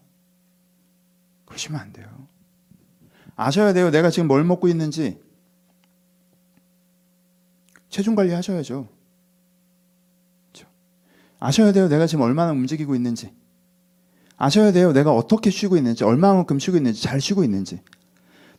[1.44, 2.26] 그러시면 안 돼요.
[3.36, 3.90] 아셔야 돼요.
[3.90, 5.20] 내가 지금 뭘 먹고 있는지.
[7.88, 8.88] 체중 관리 하셔야죠.
[11.38, 11.88] 아셔야 돼요.
[11.88, 13.32] 내가 지금 얼마나 움직이고 있는지.
[14.36, 14.92] 아셔야 돼요.
[14.92, 17.80] 내가 어떻게 쉬고 있는지, 얼마만큼 쉬고 있는지, 잘 쉬고 있는지.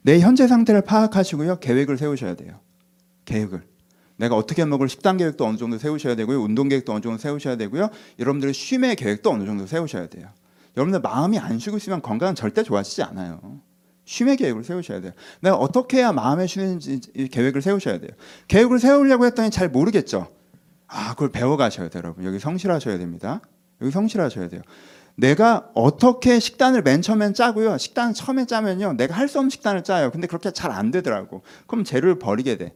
[0.01, 1.59] 내 현재 상태를 파악하시고요.
[1.59, 2.59] 계획을 세우셔야 돼요.
[3.25, 3.67] 계획을.
[4.17, 6.41] 내가 어떻게 먹을 식단 계획도 어느 정도 세우셔야 되고요.
[6.41, 7.89] 운동 계획도 어느 정도 세우셔야 되고요.
[8.19, 10.27] 여러분들의 쉼의 계획도 어느 정도 세우셔야 돼요.
[10.75, 13.61] 여러분들 마음이 안 쉬고 있으면 건강은 절대 좋아지지 않아요.
[14.05, 15.11] 쉼의 계획을 세우셔야 돼요.
[15.41, 18.11] 내가 어떻게 해야 마음에 쉬는지 이 계획을 세우셔야 돼요.
[18.47, 20.27] 계획을 세우려고 했더니 잘 모르겠죠.
[20.87, 22.23] 아, 그걸 배워가셔야 돼요, 여러분.
[22.25, 23.41] 여기 성실하셔야 됩니다.
[23.81, 24.61] 여기 성실하셔야 돼요.
[25.15, 27.77] 내가 어떻게 식단을 맨 처음엔 짜고요.
[27.77, 28.93] 식단 처음에 짜면요.
[28.93, 30.11] 내가 할 수 없는 식단을 짜요.
[30.11, 31.41] 근데 그렇게 잘 안 되더라고.
[31.65, 32.73] 그럼 재료를 버리게 돼.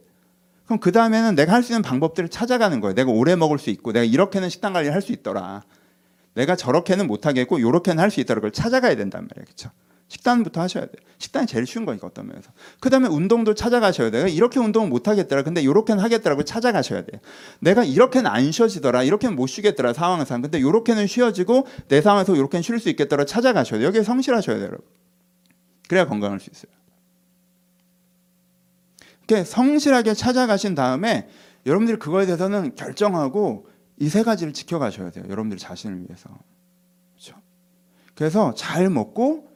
[0.72, 2.94] 그럼 그 다음에는 내가 할 수 있는 방법들을 찾아가는 거예요.
[2.94, 5.62] 내가 오래 먹을 수 있고, 내가 이렇게는 식단 관리를 할 수 있더라.
[6.34, 8.40] 내가 저렇게는 못 하겠고, 요렇게는 할 수 있더라.
[8.40, 9.44] 그걸 찾아가야 된단 말이에요.
[9.44, 9.70] 그렇죠?
[10.08, 10.96] 식단부터 하셔야 돼요.
[11.18, 12.50] 식단이 제일 쉬운 거니까 어떤 면에서.
[12.80, 14.26] 그 다음에 운동도 찾아가셔야 돼요.
[14.26, 15.42] 이렇게 운동은 못 하겠더라.
[15.42, 17.20] 근데 요렇게는 하겠더라고 찾아가셔야 돼요.
[17.60, 19.02] 내가 이렇게는 안 쉬어지더라.
[19.02, 19.92] 이렇게는 못 쉬겠더라.
[19.92, 20.40] 상황에서.
[20.40, 23.24] 근데 요렇게는 쉬어지고 내 상황에서 요렇게는 쉴 수 있겠더라.
[23.24, 23.88] 찾아가셔야 돼요.
[23.88, 24.66] 여기에 성실하셔야 돼요.
[24.66, 24.86] 여러분.
[25.88, 26.72] 그래야 건강할 수 있어요.
[29.32, 31.28] 이렇게 성실하게 찾아가신 다음에
[31.64, 33.66] 여러분들이 그거에 대해서는 결정하고
[33.98, 35.24] 이 세 가지를 지켜가셔야 돼요.
[35.28, 36.28] 여러분들 자신을 위해서.
[37.12, 37.40] 그렇죠?
[38.14, 39.48] 그래서 잘 먹고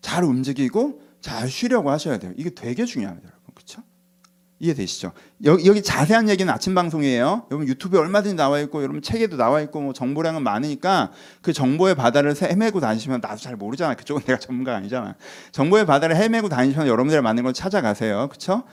[0.00, 2.32] 잘 움직이고 잘 쉬려고 하셔야 돼요.
[2.36, 3.54] 이게 되게 중요합니다, 여러분.
[3.54, 3.82] 그렇죠?
[4.58, 5.12] 이해되시죠?
[5.44, 7.46] 여기, 여기 자세한 얘기는 아침 방송이에요.
[7.50, 12.34] 여러분 유튜브에 얼마든지 나와 있고 여러분 책에도 나와 있고 뭐 정보량은 많으니까 그 정보의 바다를
[12.40, 13.94] 헤매고 다니시면 나도 잘 모르잖아.
[13.94, 15.14] 그쪽은 내가 전문가 아니잖아.
[15.52, 18.28] 정보의 바다를 헤매고 다니시면 여러분들이 맞는 걸 찾아가세요.
[18.28, 18.64] 그렇죠?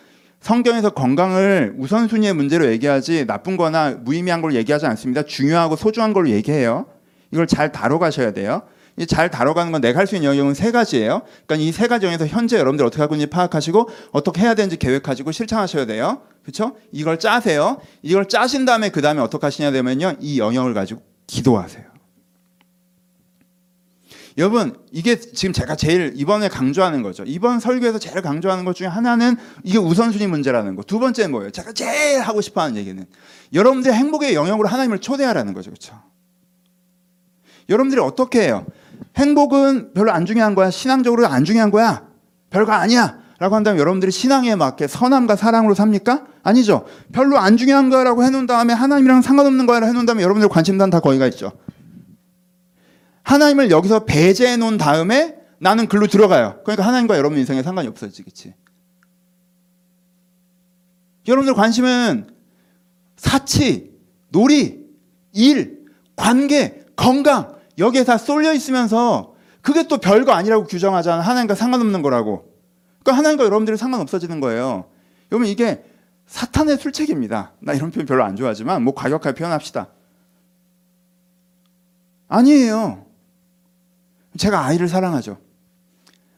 [0.42, 5.24] 성경에서 건강을 우선순위의 문제로 얘기하지 나쁜 거나 무의미한 걸 얘기하지 않습니다.
[5.24, 6.88] 중요하고 소중한 걸로 얘기해요.
[7.32, 8.64] 이걸 잘 다뤄가셔야 돼요.
[8.98, 11.22] 이 잘 다뤄가는 건 내가 할 수 있는 영역은 세 가지예요.
[11.48, 15.32] 그러니까 이 세 가지 중에서 현재 여러분들 어떻게 하고 있는지 파악하시고 어떻게 해야 되는지 계획하시고
[15.32, 16.22] 실천하셔야 돼요.
[16.44, 16.76] 그렇죠?
[16.92, 17.80] 이걸 짜세요.
[18.02, 20.16] 이걸 짜신 다음에 그 다음에 어떻게 하시냐 되면요.
[20.20, 21.91] 이 영역을 가지고 기도하세요.
[24.38, 27.24] 여러분 이게 지금 제가 제일 이번에 강조하는 거죠.
[27.26, 30.84] 이번 설교에서 제일 강조하는 것 중에 하나는 이게 우선순위 문제라는 거.
[30.84, 31.52] 두 번째는 뭐예요?
[31.52, 33.06] 제가 제일 하고 싶어하는 얘기는
[33.54, 36.02] 여러분들의 행복의 영역으로 하나님을 초대하라는 거죠, 그렇죠?
[37.70, 38.66] 여러분들이 어떻게 해요?
[39.18, 40.72] 행복은 별로 안 중요한 거야.
[40.72, 42.08] 신앙적으로 안 중요한 거야.
[42.50, 43.20] 별거 아니야.
[43.40, 46.26] 라고 한다면 여러분들이 신앙에 맞게 선함과 사랑으로 삽니까?
[46.44, 46.86] 아니죠.
[47.12, 51.26] 별로 안 중요한 거라고 해놓은 다음에 하나님이랑 상관없는 거라 해놓은 다음에 여러분들 관심단 다 거기가
[51.28, 51.52] 있죠.
[53.24, 56.60] 하나님을 여기서 배제해 놓은 다음에 나는 글로 들어가요.
[56.64, 58.54] 그러니까 하나님과 여러분 인생에 상관이 없어지겠지.
[61.28, 62.28] 여러분들 관심은
[63.16, 63.92] 사치,
[64.30, 64.86] 놀이,
[65.34, 71.22] 일, 관계, 건강 여기에 다 쏠려 있으면서 그게 또 별거 아니라고 규정하잖아.
[71.22, 72.52] 하나님과 상관없는 거라고.
[73.04, 74.86] 그러니까 하나님과 여러분들이 상관없어지는 거예요.
[75.32, 75.84] 여러분 이게
[76.26, 77.54] 사탄의 술책입니다.
[77.60, 79.90] 나 이런 표현 별로 안 좋아하지만 뭐 과격하게 표현합시다.
[82.28, 83.06] 아니에요.
[84.38, 85.38] 제가 아이를 사랑하죠.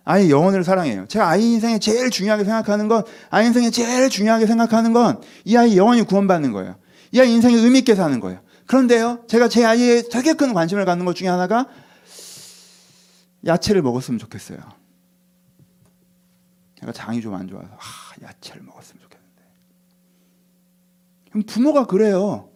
[0.06, 1.06] 아이 영혼을 사랑해요.
[1.08, 5.78] 제가 아이 인생에 제일 중요하게 생각하는 건, 아이 인생에 제일 중요하게 생각하는 건, 이 아이
[5.78, 6.76] 영혼이 구원받는 거예요.
[7.12, 8.42] 이 아이 인생에 의미있게 사는 거예요.
[8.66, 11.68] 그런데요, 제가 제 아이에 되게 큰 관심을 갖는 것 중에 하나가,
[13.46, 14.58] 야채를 먹었으면 좋겠어요.
[16.80, 17.78] 제가 장이 좀 안 좋아서, 아,
[18.24, 19.44] 야채를 먹었으면 좋겠는데.
[21.48, 22.50] 부모가 그래요.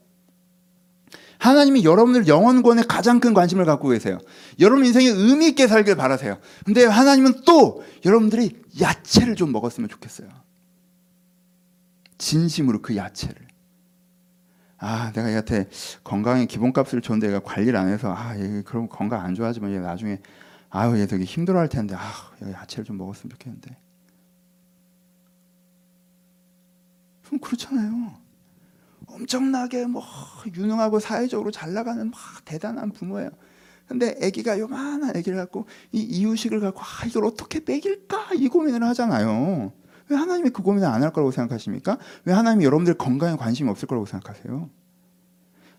[1.48, 4.20] 하나님이 여러분들 영혼권에 가장 큰 관심을 갖고 계세요.
[4.60, 6.38] 여러분 인생에 의미 있게 살길 바라세요.
[6.66, 10.28] 근데 하나님은 또 여러분들이 야채를 좀 먹었으면 좋겠어요.
[12.18, 13.48] 진심으로 그 야채를.
[14.80, 15.70] 아, 내가 얘한테
[16.04, 20.20] 건강의 기본값을 줬는데 얘가 관리를 안 해서 아, 얘 그럼 건강 안 좋아지면 얘 나중에
[20.70, 22.12] 아유, 얘 되게 힘들어 할 텐데 아,
[22.44, 23.76] 얘 야채를 좀 먹었으면 좋겠는데.
[27.26, 28.27] 그럼 그렇잖아요.
[29.08, 30.04] 엄청나게 뭐
[30.56, 33.30] 유능하고 사회적으로 잘 나가는 막 대단한 부모예요.
[33.88, 39.72] 근데 아기가 요만한 아기를 갖고 이 이유식을 갖고 아 이걸 어떻게 먹일까 이 고민을 하잖아요.
[40.10, 41.98] 왜 하나님이 그 고민을 안 할 거라고 생각하십니까?
[42.26, 44.70] 왜 하나님이 여러분들 건강에 관심이 없을 거라고 생각하세요?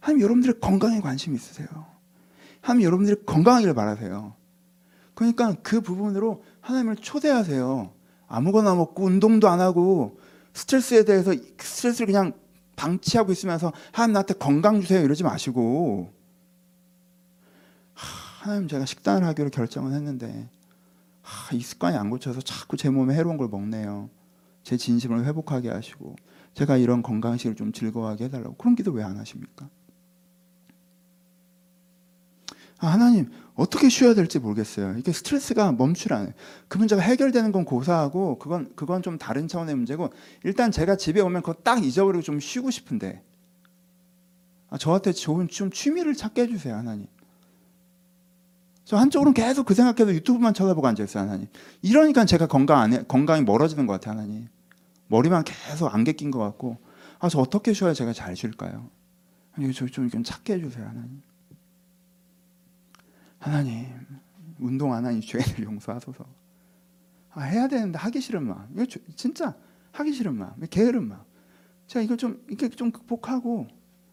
[0.01, 1.69] 하나님 여러분들 건강에 관심 있으세요.
[2.61, 4.35] 하나님 여러분들이 건강하기를 바라세요.
[5.15, 7.93] 그러니까 그 부분으로 하나님을 초대하세요.
[8.27, 10.19] 아무거나 먹고 운동도 안 하고
[10.55, 12.33] 스트레스에 대해서 스트레스를 그냥
[12.79, 16.13] 방치하고 있으면서 하나님 나한테 건강 주세요 이러지 마시고
[17.95, 20.49] 하나님 제가 식단을 하기로 결정을 했는데
[21.53, 24.09] 이 습관이 안 고쳐서 자꾸 제 몸에 해로운 걸 먹네요.
[24.63, 26.17] 제 진심을 회복하게 하시고
[26.55, 29.69] 제가 이런 건강식을 좀 즐거워하게 해달라고 그런 기도 왜 안 하십니까?
[32.79, 34.97] 아, 하나님 어떻게 쉬어야 될지 모르겠어요.
[34.99, 36.33] 이게 스트레스가 멈추라는
[36.69, 40.11] 그 문제가 해결되는 건 고사하고 그건 그건 좀 다른 차원의 문제고
[40.45, 43.21] 일단 제가 집에 오면 그거 딱 잊어버리고 좀 쉬고 싶은데
[44.71, 47.09] 아, 저한테 좋은 좀 취미를 찾게 해주세요 하나님.
[48.85, 51.49] 저 한쪽으로는 계속 그 생각해서 유튜브만 쳐다보고 앉아있어요 하나님.
[51.83, 54.47] 이러니까 제가 건강 안 해, 건강이 멀어지는 것 같아요 하나님.
[55.09, 56.79] 머리만 계속 안개 낀 것 같고
[57.19, 58.89] 아 저 어떻게 쉬어야 제가 잘 쉴까요?
[59.75, 61.23] 저좀 좀 찾게 해주세요 하나님.
[63.39, 63.87] 하나님
[64.59, 66.25] 운동 안 하니 죄를 용서하소서.
[67.31, 68.69] 아, 해야 되는데 하기 싫은 마음.
[68.75, 69.55] 이거 진짜
[69.93, 71.23] 하기 싫은 마음, 게으른 마음.
[71.87, 73.67] 제가 이걸 좀 이렇게 좀 극복하고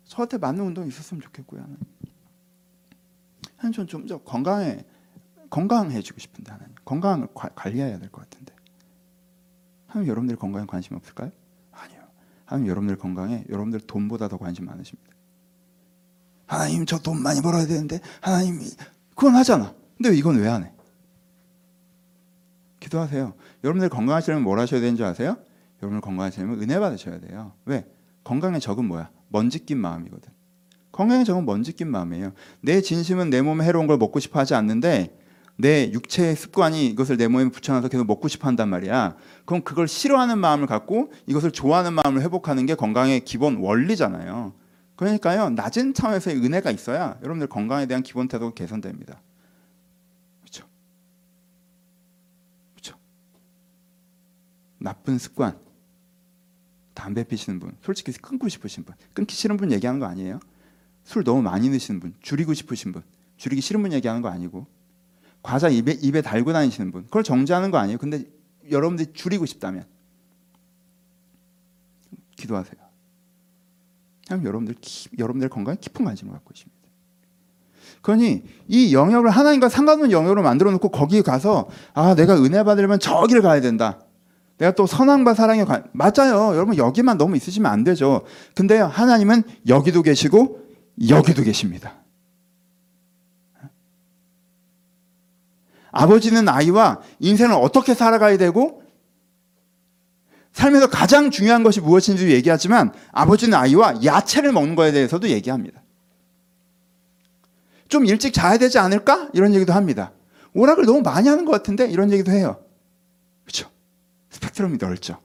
[0.06, 1.62] 저한테 맞는 운동이 있었으면 좋겠고요.
[1.62, 1.80] 하나님.
[3.58, 4.86] 하나님 좀더 건강해
[5.50, 8.54] 건강해지고 싶은데 하나님 건강을 과, 관리해야 될 것 같은데.
[9.88, 11.32] 하나님 여러분들 건강에 관심 없을까요?
[11.72, 12.02] 아니요.
[12.46, 15.12] 하나님 여러분들 건강에 여러분들 돈보다 더 관심 많으십니다.
[16.46, 18.60] 하나님 저 돈 많이 벌어야 되는데 하나님
[19.16, 19.74] 그건 하잖아.
[19.98, 20.72] 근데 이건 왜 안 해?
[22.80, 23.34] 기도하세요.
[23.64, 25.38] 여러분들 건강하시려면 뭘 하셔야 되는지 아세요?
[25.82, 27.54] 여러분들 건강하시려면 은혜 받으셔야 돼요.
[27.66, 27.86] 왜?
[28.24, 29.10] 건강의 적은 뭐야?
[29.30, 30.32] 먼지 낀 마음이거든.
[30.92, 32.34] 건강의 적은 먼지 낀 마음이에요.
[32.62, 35.18] 내 진심은 내 몸에 해로운 걸 먹고 싶어 하지 않는데
[35.58, 39.16] 내 육체의 습관이 이것을 내 몸에 붙여놔서 계속 먹고 싶어 한단 말이야.
[39.46, 44.54] 그럼 그걸 싫어하는 마음을 갖고 이것을 좋아하는 마음을 회복하는 게 건강의 기본 원리잖아요.
[44.96, 49.20] 그러니까요 낮은 차원에서의 은혜가 있어야 여러분들 건강에 대한 기본 태도가 개선됩니다.
[50.42, 50.66] 그렇죠?
[52.74, 52.98] 그렇죠?
[54.78, 55.60] 나쁜 습관,
[56.94, 60.40] 담배 피시는 분, 솔직히 끊고 싶으신 분, 끊기 싫은 분 얘기하는 거 아니에요?
[61.04, 63.04] 술 너무 많이 드시는 분, 줄이고 싶으신 분,
[63.38, 64.66] 줄이기 싫은 분 얘기하는 거 아니고
[65.44, 67.98] 과자 입에 입에 달고 다니시는 분, 그걸 정지하는 거 아니에요?
[67.98, 68.24] 근데
[68.72, 69.86] 여러분들이 줄이고 싶다면
[72.38, 72.85] 기도하세요.
[74.28, 74.76] 하나님 여러분들
[75.18, 76.76] 여러분들 건강에 깊은 관심을 갖고 있습니다.
[78.02, 83.42] 그러니 이 영역을 하나님과 상관없는 영역으로 만들어 놓고 거기에 가서 아 내가 은혜 받으려면 저기를
[83.42, 84.00] 가야 된다.
[84.58, 86.56] 내가 또 선함과 사랑에 관 맞아요.
[86.56, 88.24] 여러분 여기만 너무 있으시면 안 되죠.
[88.56, 90.60] 근데 하나님은 여기도 계시고
[91.10, 91.94] 여기도 계십니다.
[95.92, 98.84] 아버지는 아이와 인생을 어떻게 살아가야 되고
[100.56, 105.84] 삶에서 가장 중요한 것이 무엇인지 얘기하지만 아버지는 아이와 야채를 먹는 것에 대해서도 얘기합니다.
[107.90, 109.30] 좀 일찍 자야 되지 않을까?
[109.34, 110.14] 이런 얘기도 합니다.
[110.54, 112.64] 오락을 너무 많이 하는 것 같은데 이런 얘기도 해요.
[113.44, 113.70] 그렇죠?
[114.30, 115.20] 스펙트럼이 넓죠.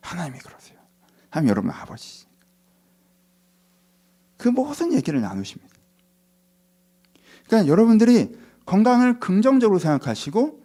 [0.00, 0.78] 하나님이 그러세요.
[1.28, 2.24] 하나님 여러분 아버지.
[4.38, 5.74] 그 무슨 얘기를 나누십니다.
[7.46, 10.58] 그러니까 여러분들이 건강을 긍정적으로 생각하시고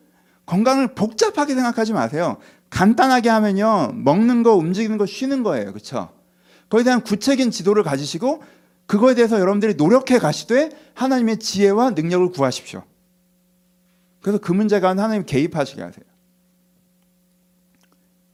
[0.46, 2.38] 건강을 복잡하게 생각하지 마세요.
[2.70, 3.92] 간단하게 하면요.
[3.94, 5.72] 먹는 거, 움직이는 거, 쉬는 거예요.
[5.72, 6.14] 그렇죠?
[6.70, 8.44] 거기에 대한 구체적인 지도를 가지시고
[8.86, 12.84] 그거에 대해서 여러분들이 노력해 가시되 하나님의 지혜와 능력을 구하십시오.
[14.22, 16.06] 그래서 그 문제가 하나님 개입하시게 하세요.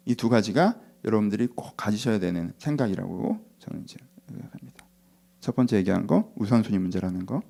[0.05, 4.85] 이 두 가지가 여러분들이 꼭 가지셔야 되는 생각이라고 저는 이제 생각합니다.
[5.39, 7.41] 첫 번째 얘기하는 거 우선순위 문제라는 거.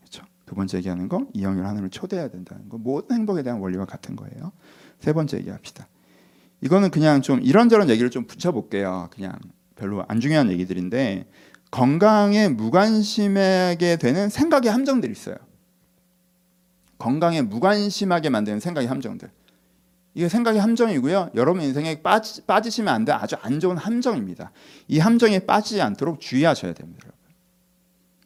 [0.00, 0.24] 그렇죠?
[0.46, 2.78] 두 번째 얘기하는 거 이영을 하나님을 초대해야 된다는 거.
[2.78, 4.52] 모든 행복에 대한 원리와 같은 거예요.
[5.00, 5.88] 세 번째 얘기합시다.
[6.60, 9.08] 이거는 그냥 좀 이런저런 얘기를 좀 붙여볼게요.
[9.12, 9.38] 그냥
[9.76, 11.26] 별로 안 중요한 얘기들인데
[11.70, 15.36] 건강에 무관심하게 되는 생각의 함정들이 있어요.
[16.98, 19.30] 건강에 무관심하게 만드는 생각의 함정들.
[20.14, 21.32] 이게 생각의 함정이고요.
[21.34, 23.12] 여러분 인생에 빠지, 빠지시면 안 돼.
[23.12, 24.50] 아주 안 좋은 함정입니다.
[24.88, 27.08] 이 함정에 빠지지 않도록 주의하셔야 됩니다.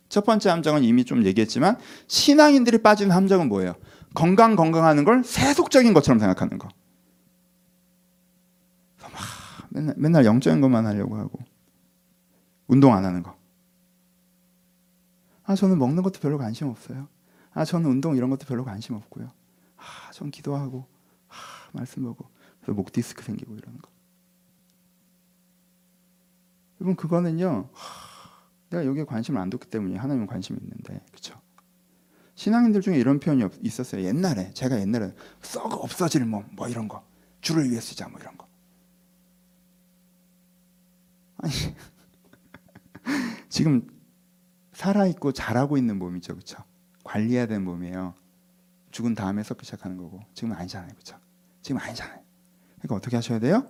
[0.08, 3.74] 첫 번째 함정은 이미 좀 얘기했지만 신앙인들이 빠지는 함정은 뭐예요?
[4.14, 6.68] 건강 건강하는 걸 세속적인 것처럼 생각하는 거.
[9.70, 11.38] 맨날, 맨날 영적인 것만 하려고 하고
[12.66, 13.37] 운동 안 하는 거.
[15.44, 17.09] 아 저는 먹는 것도 별로 관심 없어요.
[17.52, 19.30] 아 저는 운동 이런 것도 별로 관심 없고요.
[19.76, 20.87] 아 전 기도하고
[21.28, 21.35] 아,
[21.72, 22.28] 말씀 보고
[22.66, 23.88] 목 디스크 생기고 이러는 거.
[26.80, 27.68] 여러분 그거는요.
[27.72, 28.30] 하,
[28.70, 31.40] 내가 여기에 관심을 안 뒀기 때문에 하나님 관심이 있는데 그렇죠.
[32.35, 34.02] 신앙인들 중에 이런 표현이 없, 있었어요.
[34.04, 37.04] 옛날에 제가 옛날에 썩어 없어질 몸뭐 이런 거
[37.40, 38.46] 주를 위해 쓰자 뭐 이런 거.
[41.42, 41.53] 아니
[43.48, 43.87] 지금
[44.72, 46.62] 살아 있고 잘하고 있는 몸이죠, 그렇죠?
[47.05, 48.14] 관리해야 되는 몸이에요.
[48.90, 51.16] 죽은 다음에 썩기 시작하는 거고 지금은 아니잖아요, 그렇죠?
[51.62, 52.18] 지금 아니잖아요.
[52.79, 53.66] 그러니까 어떻게 하셔야 돼요?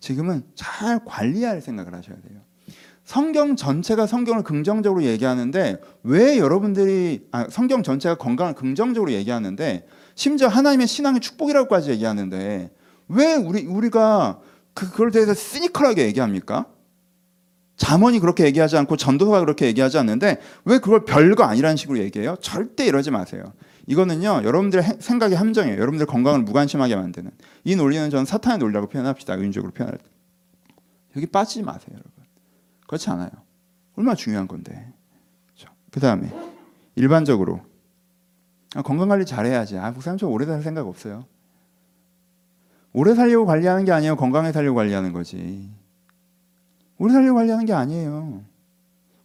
[0.00, 2.40] 지금은 잘 관리할 생각을 하셔야 돼요.
[3.04, 10.88] 성경 전체가 성경을 긍정적으로 얘기하는데 왜 여러분들이 아, 성경 전체가 건강을 긍정적으로 얘기하는데 심지어 하나님의
[10.88, 12.74] 신앙의 축복이라고까지 얘기하는데
[13.08, 14.40] 왜 우리 우리가
[14.74, 16.66] 그- 그걸 대해서 시니컬하게 얘기합니까?
[17.76, 22.36] 잠언이 그렇게 얘기하지 않고 전도서가 그렇게 얘기하지 않는데 왜 그걸 별거 아니라는 식으로 얘기해요?
[22.40, 23.52] 절대 이러지 마세요.
[23.86, 25.78] 이거는요 여러분들의 해- 생각의 함정이에요.
[25.78, 27.30] 여러분들 건강을 무관심하게 만드는
[27.64, 29.34] 이 논리는 저는 사탄의 논리라고 표현합시다.
[29.34, 30.04] 의인적으로 표현할 때
[31.16, 32.10] 여기 빠지지 마세요, 여러분.
[32.86, 33.30] 그렇지 않아요.
[33.94, 34.92] 얼마나 중요한 건데.
[35.90, 36.30] 그 다음에
[36.94, 37.60] 일반적으로
[38.74, 39.78] 아, 건강 관리 잘해야지.
[39.78, 41.24] 아, 목사님 저 오래 살 생각 없어요.
[42.92, 44.16] 오래 살려고 관리하는 게 아니에요.
[44.16, 45.70] 건강에 살려고 관리하는 거지.
[46.98, 48.42] 오래 살려고 관리하는 게 아니에요.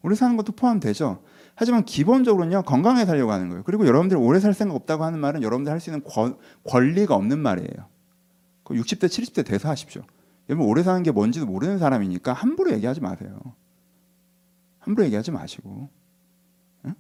[0.04, 1.22] 오래 사는 것도 포함되죠.
[1.56, 3.64] 하지만 기본적으로는요 건강에 살려고 하는 거예요.
[3.64, 7.40] 그리고 여러분들 오래 살 생각 없다고 하는 말은 여러분들 할 수 있는 권, 권리가 없는
[7.40, 7.88] 말이에요.
[8.64, 10.02] 그 60대 70대 돼서 하십시오.
[10.50, 13.40] 여러분 오래 사는 게 뭔지도 모르는 사람이니까 함부로 얘기하지 마세요.
[14.80, 15.90] 함부로 얘기하지 마시고,
[16.86, 16.96] 응?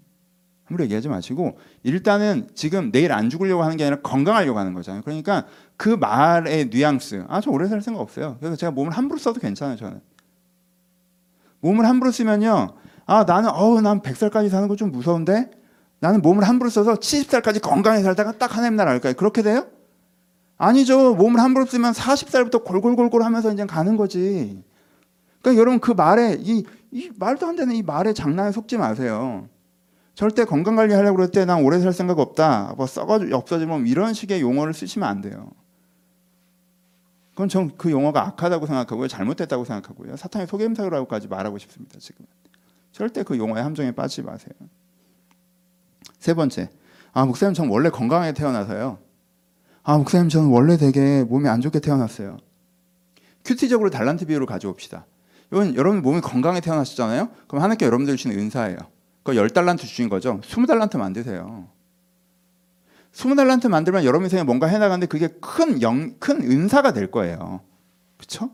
[0.66, 5.02] 함부로 얘기하지 마시고 일단은 지금 내일 안 죽으려고 하는 게 아니라 건강하려고 하는 거잖아요.
[5.02, 8.38] 그러니까 그 말의 뉘앙스, 아 저 오래 살 생각 없어요.
[8.40, 9.76] 그래서 제가 몸을 함부로 써도 괜찮아요.
[9.78, 10.02] 저는
[11.62, 15.50] 몸을 함부로 쓰면요, 아 나는 어우 난 100살까지 사는 거 좀 무서운데
[16.00, 19.14] 나는 몸을 함부로 써서 70살까지 건강히 살다가 딱 하나님 나라 갈까요?
[19.14, 19.68] 그렇게 돼요?
[20.58, 21.16] 아니죠.
[21.16, 24.64] 몸을 함부로 쓰면 40살부터 골골골골 하면서 이제 가는 거지.
[25.42, 29.48] 그러니까 여러분 그 말에 이, 이 말도 안 되는 이 말에 장난에 속지 마세요.
[30.14, 32.74] 절대 건강 관리하려고 그럴 때 난 오래 살 생각 없다.
[32.78, 35.50] 뭐 썩어 없어지면 이런 식의 용어를 쓰시면 안 돼요.
[37.32, 39.08] 그건 전 그 용어가 악하다고 생각하고요.
[39.08, 40.18] 잘못됐다고 생각하고요.
[40.18, 41.98] 사탄의 속임수라고까지 말하고 싶습니다.
[42.00, 42.26] 지금
[42.92, 44.54] 절대 그 용어의 함정에 빠지지 마세요.
[46.20, 46.70] 세 번째,
[47.14, 49.00] 아 목사님 전 원래 건강하게 태어나서요.
[49.84, 52.38] 아 목사님 저는 원래 되게 몸이 안 좋게 태어났어요.
[53.44, 55.06] 큐티적으로 달란트 비율을 가져옵시다.
[55.52, 57.30] 이건 여러분 몸이 건강하게 태어나셨잖아요.
[57.48, 58.78] 그럼 하나님께 여러분들 주신 은사예요.
[59.24, 60.40] 그열 달란트 주신 거죠.
[60.46, 61.68] 스무 달란트 만드세요.
[63.12, 67.62] 스무 달란트 만들면 여러분 인생에 뭔가 해나가는데 그게 큰, 영, 큰 은사가 될 거예요.
[68.18, 68.52] 그렇죠?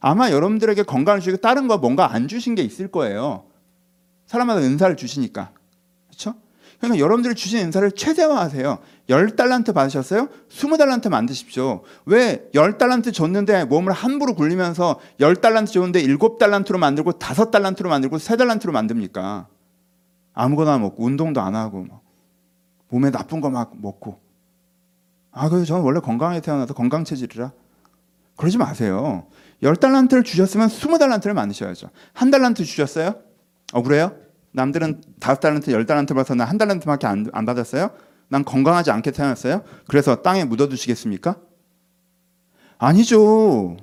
[0.00, 3.44] 아마 여러분들에게 건강을 주시고 다른 거 뭔가 안 주신 게 있을 거예요.
[4.26, 5.52] 사람마다 은사를 주시니까.
[6.08, 6.34] 그렇죠?
[6.80, 8.78] 그러니까 여러분들이 주신 은사를 최대화하세요.
[9.08, 10.28] 열 달란트 받으셨어요?
[10.48, 11.82] 스무 달란트 만드십시오.
[12.06, 18.18] 왜열 달란트 줬는데 몸을 함부로 굴리면서 열 달란트 줬는데 일곱 달란트로 만들고 다섯 달란트로 만들고
[18.18, 19.46] 세 달란트로 만듭니까?
[20.34, 22.00] 아무거나 먹고 운동도 안 하고 막
[22.92, 24.20] 몸에 나쁜 거 막 먹고.
[25.32, 27.52] 아, 그래서 저는 원래 건강하게 태어나서 건강 체질이라.
[28.36, 29.26] 그러지 마세요.
[29.62, 31.88] 열 달란트를 주셨으면 스무 달란트를 만드셔야죠.
[32.12, 33.14] 한 달란트 주셨어요?
[33.72, 34.14] 억울해요?
[34.52, 37.90] 남들은 다섯 달란트, 열 달란트 받아서 난한 달란트밖에 안, 안 받았어요?
[38.28, 39.62] 난 건강하지 않게 태어났어요?
[39.88, 41.36] 그래서 땅에 묻어두시겠습니까?
[42.78, 43.76] 아니죠.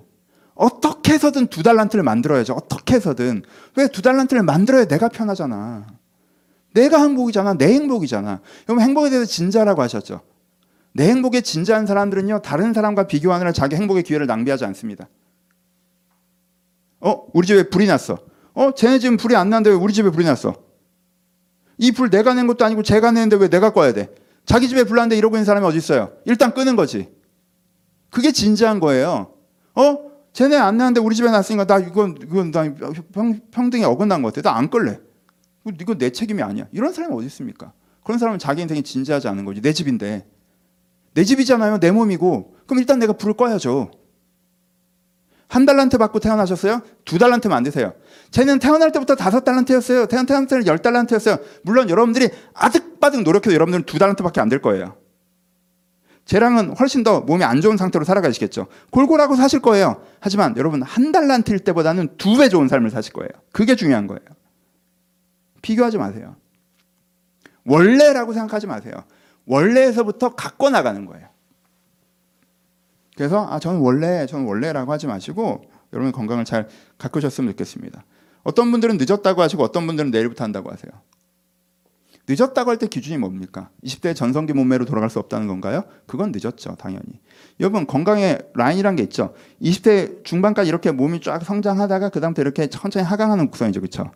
[0.54, 2.54] 어떻게 해서든 두 달란트를 만들어야죠.
[2.54, 3.42] 어떻게 해서든.
[3.76, 5.88] 왜 두 달란트를 만들어야 내가 편하잖아.
[6.74, 7.56] 내가 행복이잖아.
[7.56, 8.42] 내 행복이잖아.
[8.68, 10.22] 여러분 행복에 대해서 진지하라고 하셨죠.
[10.94, 12.42] 내 행복에 진지한 사람들은요.
[12.42, 15.08] 다른 사람과 비교하느라 자기 행복의 기회를 낭비하지 않습니다.
[17.02, 17.26] 어?
[17.34, 18.18] 우리 집에 불이 났어.
[18.54, 18.74] 어?
[18.74, 20.54] 쟤네 집은 불이 안 나는데 왜 우리 집에 불이 났어?
[21.78, 24.14] 이 불 내가 낸 것도 아니고 제가 냈는데 왜 내가 꺼야 돼?
[24.46, 26.12] 자기 집에 불 났는데 이러고 있는 사람이 어디 있어요?
[26.26, 27.10] 일단 끄는 거지.
[28.10, 29.34] 그게 진지한 거예요.
[29.76, 29.98] 어?
[30.34, 32.64] 쟤네 안 나는데 우리 집에 났으니까 나 이건 이건 나
[33.14, 34.50] 평, 평등에 어긋난 것 같아.
[34.52, 35.00] 나 안 끌래.
[35.66, 36.66] 이건 내 책임이 아니야.
[36.72, 37.74] 이런 사람이 어디 있습니까?
[38.04, 39.62] 그런 사람은 자기 인생이 진지하지 않은 거지.
[39.62, 40.26] 내 집인데.
[41.14, 41.80] 내 집이잖아요.
[41.80, 42.56] 내 몸이고.
[42.66, 43.92] 그럼 일단 내가 불을 꺼야죠.
[45.48, 46.82] 한 달란트 받고 태어나셨어요?
[47.06, 47.94] 두 달란트 만드세요.
[48.30, 50.06] 쟤는 태어날 때부터 다섯 달란트였어요.
[50.06, 51.38] 태어날 때는 열 달란트였어요.
[51.64, 54.96] 물론 여러분들이 아득바득 노력해도 여러분들은 두 달란트밖에 안 될 거예요.
[56.26, 58.68] 쟤랑은 훨씬 더 몸이 안 좋은 상태로 살아가시겠죠.
[58.92, 60.04] 골골하고 사실 거예요.
[60.20, 63.30] 하지만 여러분 한 달란트일 때보다는 두 배 좋은 삶을 사실 거예요.
[63.52, 64.22] 그게 중요한 거예요.
[65.62, 66.36] 비교하지 마세요.
[67.66, 68.94] 원래라고 생각하지 마세요.
[69.46, 71.28] 원래에서부터 갖고 나가는 거예요.
[73.16, 78.04] 그래서 아 저는 원래 저는 원래라고 하지 마시고 여러분 건강을 잘 가꾸셨으면 좋겠습니다.
[78.44, 80.92] 어떤 분들은 늦었다고 하시고 어떤 분들은 내일부터 한다고 하세요.
[82.28, 83.72] 늦었다고 할 때 기준이 뭡니까?
[83.84, 85.84] 20대 전성기 몸매로 돌아갈 수 없다는 건가요?
[86.06, 87.20] 그건 늦었죠, 당연히.
[87.60, 89.34] 여러분 건강의 라인이란 게 있죠.
[89.62, 94.12] 20대 중반까지 이렇게 몸이 쫙 성장하다가 그 다음부터 이렇게 천천히 하강하는 구성이죠, 그렇죠?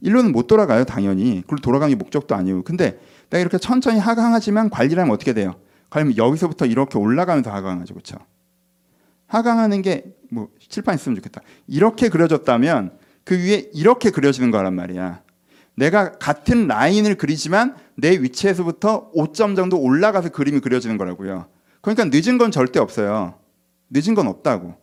[0.00, 1.42] 일로는 못 돌아가요, 당연히.
[1.46, 2.62] 그리고 돌아가는 게 목적도 아니고.
[2.62, 2.98] 근데
[3.30, 5.54] 내가 이렇게 천천히 하강하지만 관리를 하면 어떻게 돼요?
[5.90, 8.16] 관리하면 여기서부터 이렇게 올라가면서 하강하죠, 그렇죠?
[9.26, 11.42] 하강하는 게 뭐 칠판 있으면 좋겠다.
[11.66, 15.22] 이렇게 그려졌다면 그 위에 이렇게 그려지는 거란 말이야.
[15.74, 21.46] 내가 같은 라인을 그리지만 내 위치에서부터 5점 정도 올라가서 그림이 그려지는 거라고요.
[21.80, 23.34] 그러니까 늦은 건 절대 없어요.
[23.90, 24.74] 늦은 건 없다고.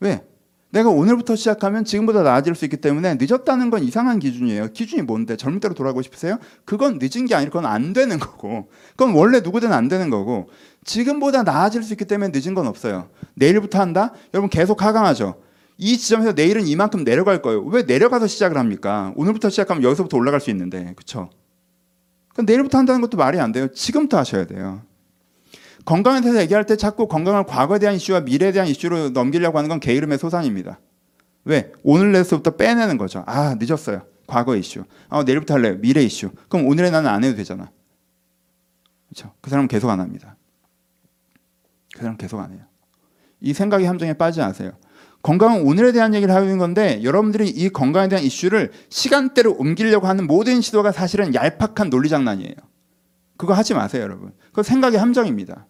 [0.00, 0.24] 왜?
[0.72, 4.68] 내가 오늘부터 시작하면 지금보다 나아질 수 있기 때문에 늦었다는 건 이상한 기준이에요.
[4.72, 5.36] 기준이 뭔데?
[5.36, 6.38] 젊을 때로 돌아가고 싶으세요?
[6.64, 8.70] 그건 늦은 게 아니라 그건 안 되는 거고.
[8.96, 10.48] 그건 원래 누구든 안 되는 거고.
[10.84, 13.10] 지금보다 나아질 수 있기 때문에 늦은 건 없어요.
[13.34, 14.14] 내일부터 한다?
[14.32, 15.34] 여러분 계속 하강하죠.
[15.76, 17.64] 이 지점에서 내일은 이만큼 내려갈 거예요.
[17.64, 19.12] 왜 내려가서 시작을 합니까?
[19.16, 20.94] 오늘부터 시작하면 여기서부터 올라갈 수 있는데.
[20.96, 21.28] 그렇죠?
[22.32, 23.68] 그럼 내일부터 한다는 것도 말이 안 돼요.
[23.68, 24.80] 지금부터 하셔야 돼요.
[25.84, 29.80] 건강에 대해서 얘기할 때 자꾸 건강을 과거에 대한 이슈와 미래에 대한 이슈로 넘기려고 하는 건
[29.80, 30.80] 게으름의 소산입니다.
[31.44, 31.72] 왜?
[31.82, 33.24] 오늘 내서부터 빼내는 거죠.
[33.26, 34.02] 아, 늦었어요.
[34.26, 34.84] 과거 이슈.
[35.08, 35.76] 아, 내일부터 할래요.
[35.80, 36.30] 미래 이슈.
[36.48, 37.70] 그럼 오늘에 나는 안 해도 되잖아.
[39.08, 39.34] 그렇죠?
[39.40, 40.36] 그 사람은 계속 안 합니다.
[41.92, 42.60] 그 사람 은 계속 안 해요.
[43.40, 44.72] 이 생각의 함정에 빠지지 않으세요.
[45.22, 50.60] 건강은 오늘에 대한 얘기를 하는 건데 여러분들이 이 건강에 대한 이슈를 시간대로 옮기려고 하는 모든
[50.60, 52.54] 시도가 사실은 얄팍한 논리 장난이에요.
[53.36, 54.32] 그거 하지 마세요, 여러분.
[54.46, 55.66] 그거 생각의 함정입니다.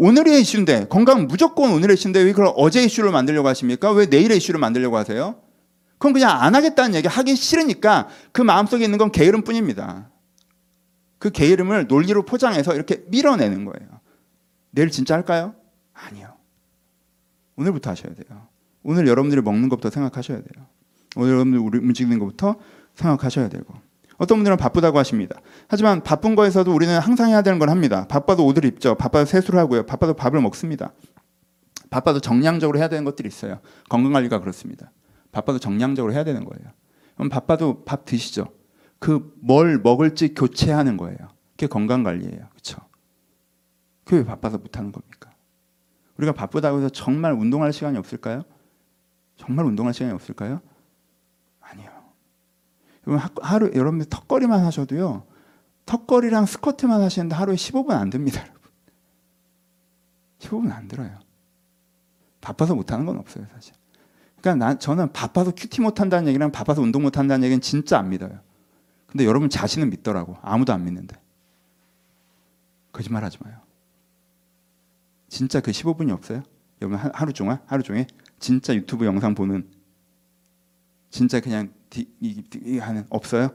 [0.00, 3.90] 오늘의 이슈인데 건강 무조건 오늘의 이슈인데 왜 그걸 어제 이슈로 만들려고 하십니까?
[3.90, 5.42] 왜 내일의 이슈로 만들려고 하세요?
[5.98, 10.08] 그럼 그냥 안 하겠다는 얘기 하기 싫으니까 그 마음속에 있는 건 게으름 뿐입니다.
[11.18, 14.00] 그 게으름을 논리로 포장해서 이렇게 밀어내는 거예요.
[14.70, 15.56] 내일 진짜 할까요?
[15.92, 16.32] 아니요.
[17.56, 18.46] 오늘부터 하셔야 돼요.
[18.84, 20.66] 오늘 여러분들이 먹는 것부터 생각하셔야 돼요.
[21.16, 22.54] 오늘 여러분들 우리 움직이는 것부터
[22.94, 23.74] 생각하셔야 되고.
[24.18, 25.40] 어떤 분들은 바쁘다고 하십니다.
[25.68, 28.06] 하지만 바쁜 거에서도 우리는 항상 해야 되는 걸 합니다.
[28.08, 28.94] 바빠도 옷을 입죠.
[28.96, 29.86] 바빠도 세수를 하고요.
[29.86, 30.92] 바빠도 밥을 먹습니다.
[31.90, 33.60] 바빠도 정량적으로 해야 되는 것들이 있어요.
[33.88, 34.92] 건강 관리가 그렇습니다.
[35.32, 36.72] 바빠도 정량적으로 해야 되는 거예요.
[37.14, 38.48] 그럼 바빠도 밥 드시죠.
[38.98, 41.16] 그 뭘 먹을지 교체하는 거예요.
[41.52, 42.48] 그게 건강 관리예요.
[42.50, 42.78] 그렇죠?
[44.04, 45.30] 그게 왜 바빠서 못 하는 겁니까?
[46.16, 48.42] 우리가 바쁘다고 해서 정말 운동할 시간이 없을까요?
[49.36, 50.60] 정말 운동할 시간이 없을까요?
[53.16, 55.24] 하루 여러분들 턱걸이만 하셔도요.
[55.86, 58.60] 턱걸이랑 스쿼트만 하시는데 하루에 15분 안 됩니다, 여러분.
[60.40, 61.18] 15분 안 들어요.
[62.40, 63.74] 바빠서 못 하는 건 없어요, 사실.
[64.40, 68.10] 그러니까 난 저는 바빠서 큐티 못 한다는 얘기랑 바빠서 운동 못 한다는 얘기는 진짜 안
[68.10, 68.40] 믿어요.
[69.06, 70.36] 근데 여러분 자신은 믿더라고.
[70.42, 71.16] 아무도 안 믿는데.
[72.92, 73.56] 거짓말 하지 마요.
[75.28, 76.42] 진짜 그 15분이 없어요?
[76.80, 78.06] 여러분 하루 종일 하루 종일
[78.38, 79.68] 진짜 유튜브 영상 보는
[81.10, 83.50] 진짜 그냥 디, 이, 이 하는 없어요?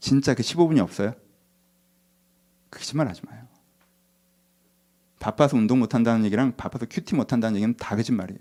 [0.00, 1.14] 진짜 그 15분이 없어요?
[2.70, 3.46] 거짓말 하지 마요.
[5.18, 8.40] 바빠서 운동 못 한다는 얘기랑 바빠서 QT 못 한다는 얘기는 다 거짓말이에요.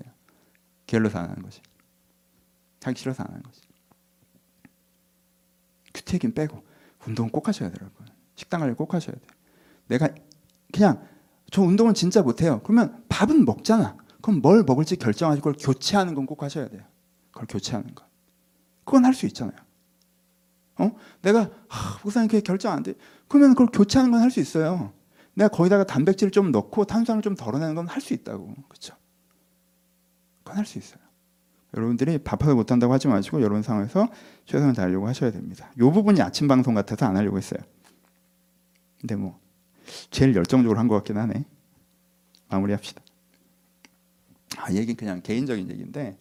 [0.88, 1.62] 게을러서 안 하는 거지.
[2.84, 3.62] 하기 싫어서 안 하는 거지.
[5.94, 6.64] QT 얘기는 빼고
[7.08, 8.06] 운동은 꼭 하셔야 돼요, 여러분.
[8.36, 9.30] 식단 관리 꼭 하셔야 돼요.
[9.88, 10.10] 내가
[10.72, 11.08] 그냥
[11.52, 12.62] 저 운동은 진짜 못해요.
[12.64, 13.98] 그러면 밥은 먹잖아.
[14.22, 16.84] 그럼 뭘 먹을지 결정하시고 그걸 교체하는 건 꼭 하셔야 돼요.
[17.32, 18.06] 그걸 교체하는 거.
[18.86, 19.58] 그건 할 수 있잖아요.
[20.78, 20.92] 어?
[21.22, 22.94] 내가 하, 목사님 그게 결정 안 돼.
[23.28, 24.94] 그러면 그걸 교체하는 건 할 수 있어요.
[25.34, 28.54] 내가 거기다가 단백질 좀 넣고 탄수화물 좀 덜어내는 건 할 수 있다고.
[28.70, 28.96] 그렇죠?
[30.44, 31.00] 그건 할 수 있어요.
[31.76, 34.08] 여러분들이 바빠서 못한다고 하지 마시고 이런 상황에서
[34.46, 35.70] 최선을 다하려고 하셔야 됩니다.
[35.76, 37.60] 이 부분이 아침 방송 같아서 안 하려고 했어요.
[39.02, 39.40] 근데 뭐
[40.10, 41.44] 제일 열정적으로 한 것 같긴 하네.
[42.50, 43.02] 마무리합시다.
[44.58, 46.18] 아, 얘기는 그냥 개인적인 얘기인데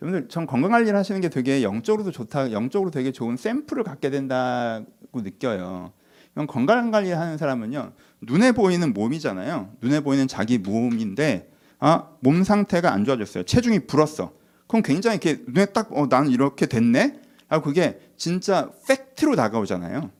[0.00, 4.86] 여러분들 전 건강 관리를 하시는 게 되게 영적으로도 좋다, 영적으로 되게 좋은 샘플을 갖게 된다고
[5.14, 5.92] 느껴요.
[6.32, 7.92] 이건 건강 관리하는 사람은요
[8.22, 9.70] 눈에 보이는 몸이잖아요.
[9.80, 13.44] 눈에 보이는 자기 몸인데 아, 몸 상태가 안 좋아졌어요.
[13.44, 14.32] 체중이 불었어.
[14.68, 17.20] 그럼 굉장히 이렇게 눈에 딱 어, 나는 이렇게 됐네.
[17.48, 20.10] 하고 그게 진짜 팩트로 다가오잖아요.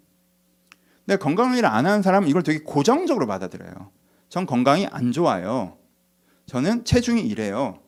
[1.07, 3.91] 근데 건강 관리를 안 하는 사람은 이걸 되게 고정적으로 받아들여요.
[4.29, 5.79] 전 건강이 안 좋아요.
[6.47, 7.82] 저는 체중이 이래요.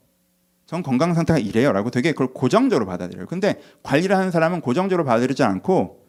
[0.67, 3.27] 전 건강 상태가 이래요라고 되게 그걸 고정적으로 받아들여요.
[3.27, 6.03] 근데 관리를 하는 사람은 고정적으로 받아들이지 않고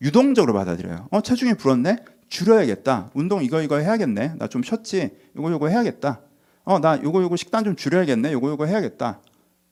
[0.00, 1.08] 유동적으로 받아들여요.
[1.10, 1.96] 어 체중이 불었네.
[2.28, 3.10] 줄여야겠다.
[3.14, 4.34] 운동 이거 이거 해야겠네.
[4.38, 5.10] 나 좀 쉬었지.
[5.36, 6.20] 이거 이거 해야겠다.
[6.64, 8.30] 어나 이거 이거 식단 좀 줄여야겠네.
[8.32, 9.20] 이거 이거 해야겠다.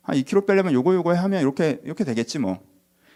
[0.02, 2.58] 한 2kg 빼려면 이거 이거 하면 이렇게 이렇게 되겠지 뭐.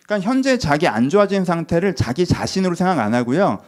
[0.06, 3.60] 그러니까 현재 자기 안 좋아진 상태를 자기 자신으로 생각 안 하고요.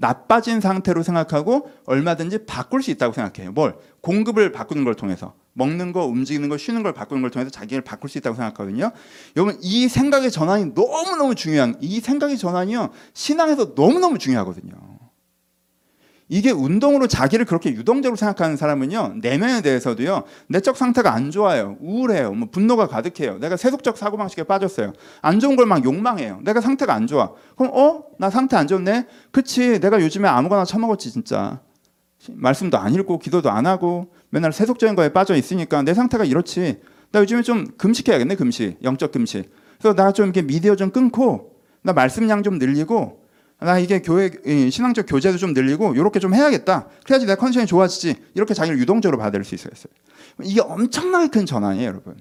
[0.00, 3.50] 나빠진 상태로 생각하고 얼마든지 바꿀 수 있다고 생각해요.
[3.50, 3.76] 뭘?
[4.00, 8.08] 공급을 바꾸는 걸 통해서 먹는 거, 움직이는 거, 쉬는 걸 바꾸는 걸 통해서 자기를 바꿀
[8.08, 8.92] 수 있다고 생각하거든요.
[9.36, 14.72] 여러분 이 생각의 전환이 너무 너무 중요한 이 생각의 전환이요 신앙에서 너무 너무 중요하거든요.
[16.30, 21.76] 이게 운동으로 자기를 그렇게 유동적으로 생각하는 사람은요 내면에 대해서도요 내적 상태가 안 좋아요.
[21.80, 22.32] 우울해요.
[22.32, 23.38] 뭐 분노가 가득해요.
[23.38, 24.92] 내가 세속적 사고방식에 빠졌어요.
[25.22, 26.40] 안 좋은 걸 막 욕망해요.
[26.44, 27.32] 내가 상태가 안 좋아.
[27.56, 28.04] 그럼 어?
[28.18, 29.06] 나 상태 안 좋네?
[29.30, 29.80] 그치.
[29.80, 31.60] 내가 요즘에 아무거나 처먹었지 진짜.
[32.30, 36.80] 말씀도 안 읽고 기도도 안 하고 맨날 세속적인 거에 빠져 있으니까 내 상태가 이렇지.
[37.12, 38.78] 나 요즘에 좀 금식해야겠네 금식.
[38.82, 39.50] 영적 금식.
[39.78, 41.52] 그래서 나 좀 이렇게 미디어 좀 끊고
[41.82, 43.22] 나 말씀량 좀 늘리고
[43.60, 44.30] 나 이게 교회
[44.70, 46.86] 신앙적 교제도 좀 늘리고 이렇게 좀 해야겠다.
[47.04, 48.14] 그래야지 내 컨디션이 좋아지지.
[48.34, 49.72] 이렇게 자기를 유동적으로 받을 수 있어요.
[50.44, 52.16] 이게 엄청나게 큰 전환이에요, 여러분.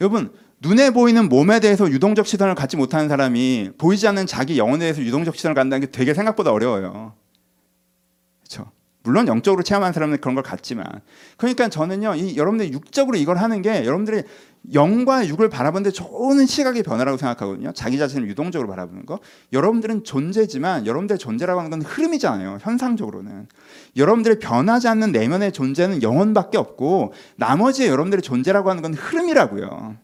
[0.00, 0.30] 여러분
[0.60, 5.36] 눈에 보이는 몸에 대해서 유동적 시선을 갖지 못하는 사람이 보이지 않는 자기 영혼에 대해서 유동적
[5.36, 7.14] 시선을 갖는다는 게 되게 생각보다 어려워요.
[8.40, 8.70] 그렇죠?
[9.02, 10.84] 물론 영적으로 체험한 사람은 그런 걸 갖지만
[11.36, 14.22] 그러니까 저는요 이 여러분들이 육적으로 이걸 하는 게 여러분들이
[14.72, 17.72] 영과 육을 바라보는데 좋은 시각의 변화라고 생각하거든요.
[17.72, 19.20] 자기 자신을 유동적으로 바라보는 거.
[19.52, 23.46] 여러분들은 존재지만 여러분들의 존재라고 하는 건 흐름이잖아요 현상적으로는.
[23.96, 29.96] 여러분들의 변하지 않는 내면의 존재는 영혼밖에 없고 나머지 여러분들의 존재라고 하는 건 흐름이라고요.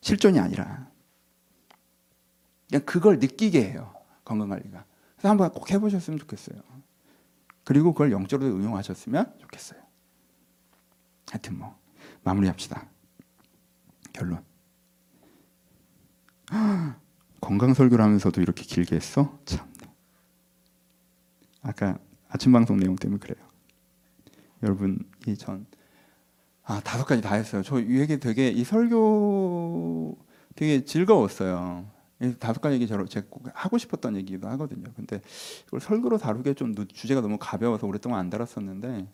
[0.00, 0.86] 실존이 아니라.
[2.68, 3.92] 그냥 그걸 느끼게 해요
[4.24, 4.84] 건강관리가.
[5.16, 6.60] 그래서 한번 꼭 해보셨으면 좋겠어요.
[7.64, 9.80] 그리고 그걸 영적으로 응용하셨으면 좋겠어요.
[11.30, 11.76] 하여튼 뭐
[12.24, 12.86] 마무리합시다.
[14.12, 14.42] 결론.
[17.40, 19.38] 건강 설교를 하면서도 이렇게 길게 했어?
[19.44, 19.66] 참.
[21.62, 21.98] 아까
[22.28, 23.44] 아침 방송 내용 때문에 그래요.
[24.62, 25.66] 여러분 이전
[26.62, 27.62] 아 다섯 가지 다 했어요.
[27.62, 30.16] 저 이 얘기 되게 이 설교
[30.54, 31.86] 되게 즐거웠어요.
[32.38, 33.04] 다섯 가지 얘기 제가
[33.54, 34.84] 하고 싶었던 얘기도 하거든요.
[34.96, 35.20] 근데
[35.66, 39.08] 이걸 설교로 다루기에 좀 주제가 너무 가벼워서 오랫동안 안 다뤘었는데 어,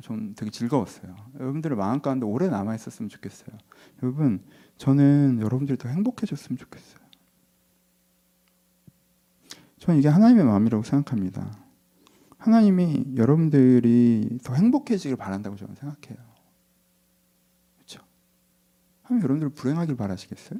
[0.00, 1.14] 좀 되게 즐거웠어요.
[1.38, 3.56] 여러분들의 마음 가운데 오래 남아 있었으면 좋겠어요.
[4.02, 4.42] 여러분,
[4.78, 7.04] 저는 여러분들이 더 행복해졌으면 좋겠어요.
[9.78, 11.58] 저는 이게 하나님의 마음이라고 생각합니다.
[12.38, 16.24] 하나님이 여러분들이 더 행복해지길 바란다고 저는 생각해요.
[17.76, 18.00] 그렇죠?
[19.02, 20.58] 하나님 여러분들 불행하길 바라시겠어요?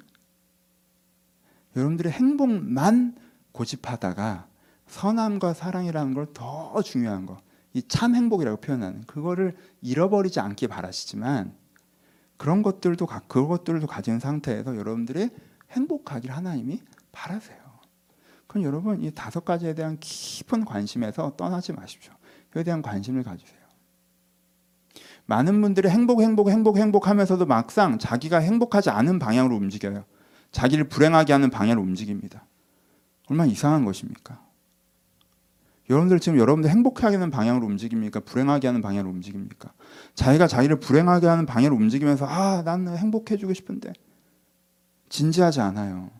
[1.77, 3.17] 여러분들의 행복만
[3.53, 4.49] 고집하다가
[4.87, 7.39] 선함과 사랑이라는 걸 더 중요한 거,
[7.75, 11.53] 이 참 행복이라고 표현하는 그거를 잃어버리지 않기 바라시지만
[12.37, 15.31] 그런 것들도 그것들도 가진 상태에서 여러분들이
[15.71, 16.81] 행복하길 하나님이
[17.13, 17.59] 바라세요.
[18.47, 22.13] 그럼 여러분 이 다섯 가지에 대한 깊은 관심에서 떠나지 마십시오.
[22.51, 23.59] 그에 대한 관심을 가지세요.
[25.27, 30.05] 많은 분들이 행복, 행복, 행복, 행복하면서도 막상 자기가 행복하지 않은 방향으로 움직여요.
[30.53, 32.47] 자기를 불행하게 하는 방향으로 움직입니다.
[33.29, 34.45] 얼마나 이상한 것입니까?
[35.91, 38.21] 여러분들 지금 여러분들 행복하게 하는 방향으로 움직입니까?
[38.21, 39.73] 불행하게 하는 방향으로 움직입니까?
[40.15, 43.93] 자기가 자기를 불행하게 하는 방향으로 움직이면서 아, 나는 행복해지고 싶은데
[45.11, 46.11] 진지하지 않아요.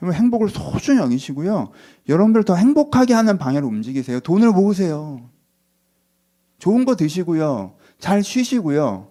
[0.00, 1.70] 여러분 행복을 소중히 여기시고요.
[2.08, 4.20] 여러분들 더 행복하게 하는 방향으로 움직이세요.
[4.20, 5.28] 돈을 모으세요.
[6.58, 7.74] 좋은 거 드시고요.
[7.98, 9.10] 잘 쉬시고요.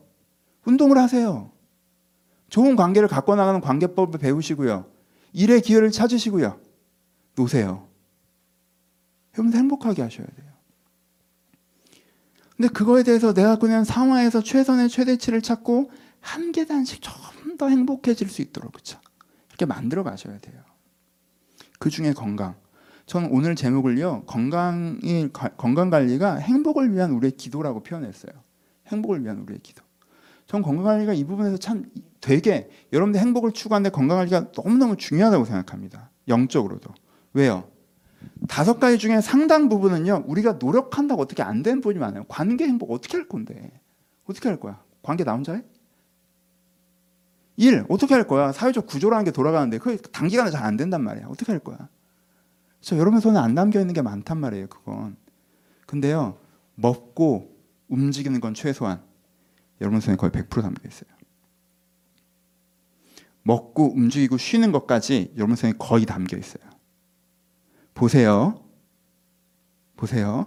[0.65, 1.51] 운동을 하세요.
[2.49, 4.85] 좋은 관계를 갖고 나가는 관계법을 배우시고요.
[5.33, 6.57] 일의 기회를 찾으시고요.
[7.35, 7.86] 노세요.
[9.37, 10.47] 여러분들 행복하게 하셔야 돼요.
[12.55, 18.71] 근데 그거에 대해서 내가 그냥 상황에서 최선의 최대치를 찾고 한 계단씩 좀더 행복해질 수 있도록
[18.71, 18.99] 그렇죠.
[19.49, 20.61] 이렇게 만들어 가셔야 돼요.
[21.79, 22.55] 그 중에 건강.
[23.05, 28.33] 저는 오늘 제목을요 건강이 건강 관리가 행복을 위한 우리의 기도라고 표현했어요.
[28.87, 29.83] 행복을 위한 우리의 기도.
[30.47, 31.85] 전 건강 관리가 이 부분에서 참
[32.21, 36.09] 되게 여러분들 행복을 추구하는데 건강 관리가 너무너무 중요하다고 생각합니다.
[36.27, 36.89] 영적으로도.
[37.33, 37.69] 왜요?
[38.47, 42.23] 다섯 가지 중에 상당 부분은요, 우리가 노력한다고 어떻게 안 되는 부분이 많아요.
[42.25, 43.79] 관계 행복 어떻게 할 건데?
[44.25, 44.81] 어떻게 할 거야?
[45.01, 45.63] 관계 나 혼자 해?
[47.57, 48.51] 일, 어떻게 할 거야?
[48.51, 51.27] 사회적 구조라는 게 돌아가는데, 그 단기간에 잘 안 된단 말이야.
[51.27, 51.89] 어떻게 할 거야?
[52.81, 55.17] 저 여러분 손에 안 담겨 있는 게 많단 말이에요, 그건.
[55.85, 56.37] 근데요,
[56.75, 57.55] 먹고
[57.87, 59.01] 움직이는 건 최소한
[59.81, 61.09] 여러분 손에 거의 100% 담겨 있어요.
[63.43, 66.66] 먹고 움직이고 쉬는 것까지 여러분 손에 거의 담겨 있어요.
[67.97, 68.59] 보세요.
[69.97, 70.45] 보세요.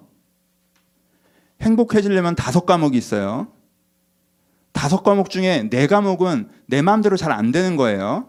[1.61, 3.49] 행복해지려면 다섯 과목이 있어요.
[4.73, 8.29] 다섯 과목 중에 네 과목은 내 마음대로 잘 안 되는 거예요.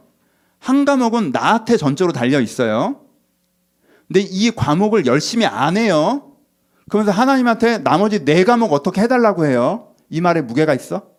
[0.57, 3.01] 한 과목은 나한테 전적으로 달려 있어요.
[4.07, 6.34] 근데 이 과목을 열심히 안 해요.
[6.89, 9.93] 그러면서 하나님한테 나머지 네 과목 어떻게 해달라고 해요.
[10.09, 11.11] 이 말에 무게가 있어?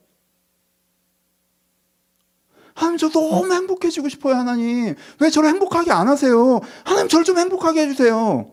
[2.75, 4.95] 하나님 저 너무 행복해지고 싶어요 하나님.
[5.21, 6.61] 왜 저를 행복하게 안 하세요?
[6.85, 8.53] 하나님 저를 좀 행복하게 해주세요.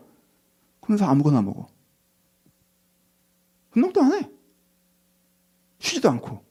[0.80, 1.68] 그러면서 아무거나 먹어.
[3.74, 4.30] 운동도 안 해.
[5.78, 6.44] 쉬지도 않고.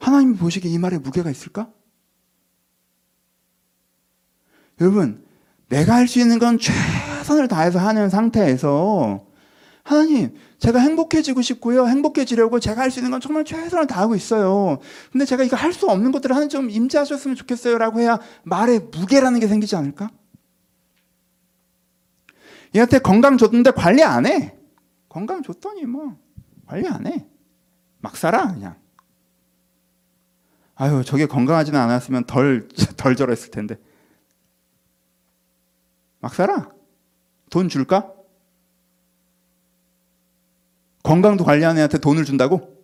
[0.00, 1.70] 하나님이 보시기에 이 말에 무게가 있을까?
[4.80, 5.24] 여러분
[5.68, 9.24] 내가 할 수 있는 건 최선을 다해서 하는 상태에서
[9.84, 11.88] 하나님, 제가 행복해지고 싶고요.
[11.88, 14.78] 행복해지려고 제가 할 수 있는 건 정말 최선을 다하고 있어요.
[15.10, 17.78] 근데 제가 이거 할 수 없는 것들을 하나님 좀 임재하셨으면 좋겠어요.
[17.78, 20.10] 라고 해야 말에 무게라는 게 생기지 않을까?
[22.76, 24.54] 얘한테 건강 줬는데 관리 안 해.
[25.08, 26.16] 건강 줬더니 뭐,
[26.66, 27.26] 관리 안 해.
[27.98, 28.76] 막 살아, 그냥.
[30.76, 33.78] 아유, 저게 건강하지는 않았으면 덜, 덜 저랬을 텐데.
[36.20, 36.70] 막 살아.
[37.50, 38.12] 돈 줄까?
[41.02, 42.76] 건강도 관리하는 애한테 돈을 준다고?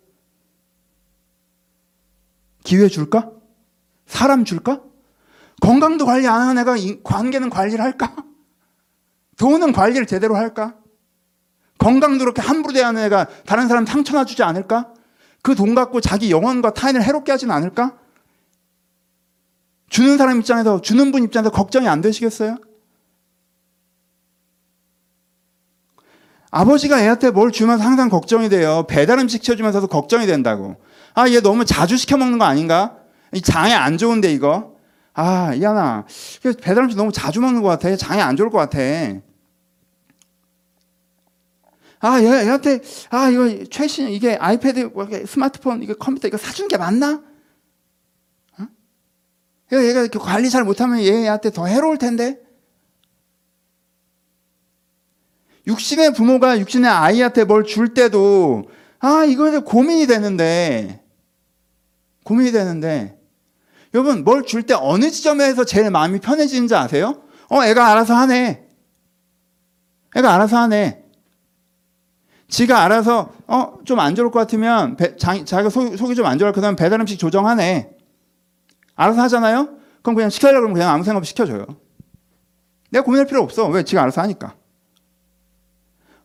[2.63, 3.31] 기회 줄까?
[4.05, 4.81] 사람 줄까?
[5.61, 8.15] 건강도 관리 안 하는 애가 관계는 관리를 할까?
[9.37, 10.75] 돈은 관리를 제대로 할까?
[11.77, 14.93] 건강도 그렇게 함부로 대하는 애가 다른 사람 상처나 주지 않을까?
[15.41, 17.97] 그 돈 갖고 자기 영혼과 타인을 해롭게 하지는 않을까?
[19.89, 22.57] 주는 사람 입장에서, 주는 분 입장에서 걱정이 안 되시겠어요?
[26.51, 28.85] 아버지가 애한테 뭘 주면서 항상 걱정이 돼요.
[28.87, 30.77] 배달 음식 시켜주면서도 걱정이 된다고.
[31.13, 32.97] 아, 얘 너무 자주 시켜 먹는 거 아닌가?
[33.33, 34.75] 이 장에 안 좋은데, 이거.
[35.13, 36.05] 아, 이하나.
[36.61, 37.95] 배달 음식 너무 자주 먹는 것 같아.
[37.95, 38.79] 장에 안 좋을 것 같아.
[42.01, 42.79] 아, 얘, 얘한테,
[43.09, 47.21] 아, 이거 최신, 이게 아이패드, 뭐 스마트폰, 이게 컴퓨터, 이거 사주는 게 맞나?
[48.57, 48.67] 어?
[49.73, 52.39] 얘가 이렇게 관리 잘 못하면 얘한테 더 해로울 텐데?
[55.69, 58.63] 육신의 부모가 육신의 아이한테 뭘 줄 때도
[58.99, 61.01] 아 이거에 고민이 되는데
[62.23, 63.17] 고민이 되는데.
[63.93, 67.21] 여러분 뭘 줄 때 어느 지점에서 제일 마음이 편해지는지 아세요?
[67.49, 68.67] 어 애가 알아서 하네.
[70.15, 71.03] 애가 알아서 하네.
[72.49, 76.37] 지가 알아서 어 좀 안 좋을 것 같으면 배, 자, 자기가 속, 속이 좀 안
[76.37, 77.89] 좋을 그다음 배달 음식 조정하네.
[78.95, 79.69] 알아서 하잖아요?
[80.01, 81.65] 그럼 그냥 시켜려고 그러면 그냥 아무 생각 없이 시켜줘요.
[82.91, 83.67] 내가 고민할 필요 없어.
[83.67, 84.55] 왜 지가 알아서 하니까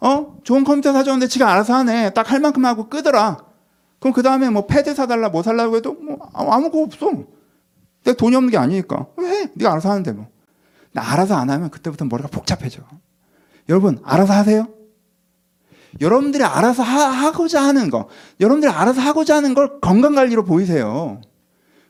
[0.04, 0.36] 어?
[0.44, 2.10] 좋은 컴퓨터 사줬는데 지가 알아서 하네.
[2.10, 3.38] 딱 할 만큼 하고 끄더라.
[4.00, 7.10] 그럼 그 다음에 뭐 패드 사달라 뭐 살라고 해도 뭐 아무 거 없어.
[8.04, 9.06] 내가 돈이 없는 게 아니니까.
[9.16, 9.50] 왜 해?
[9.54, 10.28] 네가 알아서 하는데 뭐.
[10.92, 12.82] 나 알아서 안 하면 그때부터 머리가 복잡해져.
[13.70, 14.68] 여러분 알아서 하세요.
[16.00, 18.08] 여러분들이 알아서 하, 고자 하는 거,
[18.40, 21.20] 여러분들이 알아서 하고자 하는 걸 건강관리로 보이세요.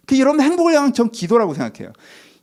[0.07, 1.93] 그 여러분 행복을 향한 전 기도라고 생각해요.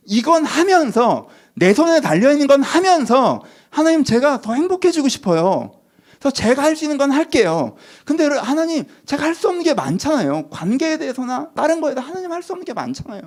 [0.04, 5.72] 이건 하면서 내 손에 달려 있는 건 하면서 하나님 제가 더 행복해지고 싶어요.
[6.18, 7.76] 그래서 제가 할 수 있는 건 할게요.
[8.04, 10.48] 근데 하나님 제가 할 수 없는 게 많잖아요.
[10.50, 13.20] 관계에 대해서나 다른 거에도 하나님 할 수 없는 게 많잖아요.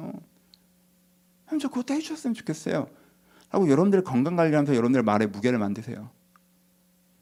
[1.46, 2.88] 하나님 저 그것도 해주셨으면 좋겠어요.
[3.50, 6.10] 하고 여러분들 건강 관리하면서 여러분들 말에 무게를 만드세요.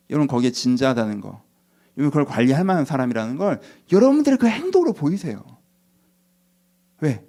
[0.10, 1.42] 여러분 거기에 진지하다는 거,
[1.98, 3.60] 여러분 그걸 관리할 만한 사람이라는 걸
[3.92, 5.44] 여러분들의 그 행동으로 보이세요.
[7.02, 7.26] 왜?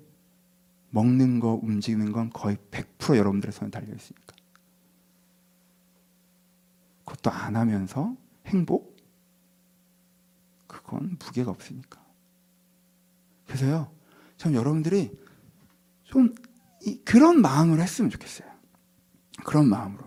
[0.95, 4.35] 먹는 거, 움직이는 건 거의 100% 여러분들의 손에 달려 있으니까.
[7.05, 8.17] 그것도 안 하면서
[8.47, 8.97] 행복?
[10.69, 12.01] 그건 무게가 없으니까.
[13.47, 13.91] 그래서요,
[14.37, 15.11] 참 여러분들이
[16.05, 16.33] 좀
[17.05, 18.49] 그런 마음으로 했으면 좋겠어요.
[19.45, 20.05] 그런 마음으로.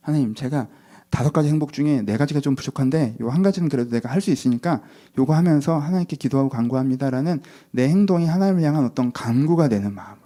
[0.00, 0.68] 하나님, 제가
[1.10, 4.30] 다섯 가지 행복 중에 네 가지가 좀 부족한데 요 한 가지는 그래도 내가 할 수
[4.30, 4.82] 있으니까
[5.16, 10.17] 요거 하면서 하나님께 기도하고 간구합니다라는 내 행동이 하나님을 향한 어떤 간구가 되는 마음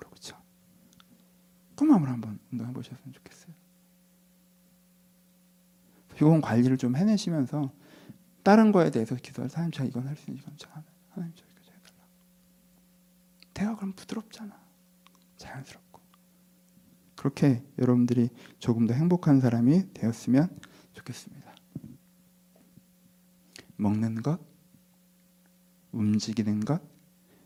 [1.85, 3.55] 마음으로 한번 운동해 보셨으면 좋겠어요.
[6.17, 7.73] 이건 관리를 좀 해내시면서
[8.43, 11.61] 다른 거에 대해서 기도할 하나님 제가 이건 할 수 있는 이건 제가 하나님 저 이거
[11.73, 12.07] 해달라.
[13.55, 14.61] 대화 그럼 부드럽잖아.
[15.37, 16.01] 자연스럽고.
[17.17, 20.59] 그렇게 여러분들이 조금 더 행복한 사람이 되었으면
[20.93, 21.53] 좋겠습니다.
[23.77, 24.41] 먹는 것,
[25.93, 26.83] 움직이는 것,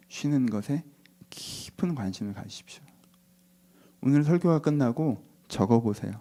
[0.08, 0.84] 쉬는 것에
[1.30, 2.85] 깊은 관심을 가지십시오.
[4.06, 6.12] 오늘 설교가 끝나고 적어 보세요.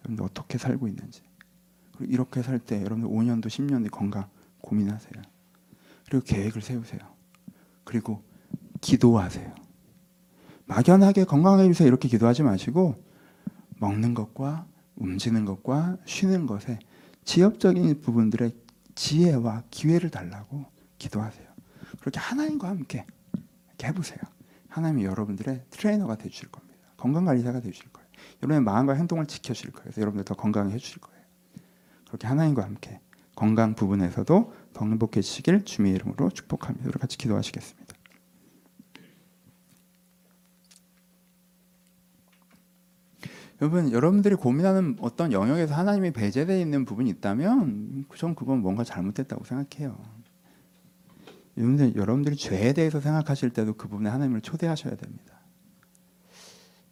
[0.00, 1.22] 여러분들 어떻게 살고 있는지.
[1.96, 4.28] 그리고 이렇게 살 때 여러분들 5년도 10년도 건강
[4.60, 5.14] 고민하세요.
[6.10, 7.00] 그리고 계획을 세우세요.
[7.84, 8.22] 그리고
[8.82, 9.54] 기도하세요.
[10.66, 13.02] 막연하게 건강하게 해주세요 이렇게 기도하지 마시고
[13.78, 14.66] 먹는 것과
[14.96, 16.80] 움직이는 것과 쉬는 것에
[17.24, 18.54] 지엽적인 부분들의
[18.94, 20.66] 지혜와 기회를 달라고
[20.98, 21.48] 기도하세요.
[21.98, 23.06] 그렇게 하나님과 함께
[23.82, 24.18] 해보세요.
[24.70, 26.78] 하나님이 여러분들의 트레이너가 되주실 겁니다.
[26.96, 28.08] 건강 관리사가 되주실 거예요.
[28.42, 29.84] 여러분의 마음과 행동을 지켜 주실 거예요.
[29.84, 31.20] 그래서 여러분들 더 건강해 주실 거예요.
[32.06, 33.00] 그렇게 하나님과 함께
[33.36, 36.88] 건강 부분에서도 더 행복해지시길 주님의 이름으로 축복합니다.
[36.88, 37.94] 우리 같이 기도하시겠습니다.
[43.62, 50.19] 여러분, 여러분들이 고민하는 어떤 영역에서 하나님이 배제되어 있는 부분이 있다면 전 그건 뭔가 잘못됐다고 생각해요.
[51.60, 55.40] 여러분들, 여러분들이 죄에 대해서 생각하실 때도 그 부분에 하나님을 초대하셔야 됩니다.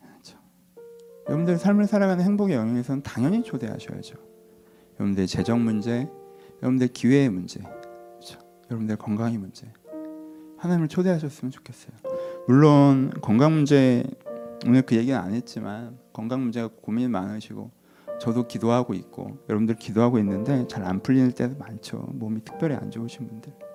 [0.00, 0.38] 그렇죠?
[1.26, 4.16] 여러분들 삶을 살아가는 행복의 영역에서는 당연히 초대하셔야죠.
[5.00, 6.06] 여러분들 재정 문제,
[6.62, 8.38] 여러분들 기회의 문제, 그렇죠?
[8.70, 9.72] 여러분들 건강의 문제,
[10.58, 11.92] 하나님을 초대하셨으면 좋겠어요.
[12.46, 14.04] 물론 건강 문제
[14.66, 17.70] 오늘 그 얘기는 안 했지만 건강 문제가 고민이 많으시고
[18.20, 21.98] 저도 기도하고 있고 여러분들 기도하고 있는데 잘 안 풀리는 때도 많죠.
[22.14, 23.67] 몸이 특별히 안 좋으신 분들.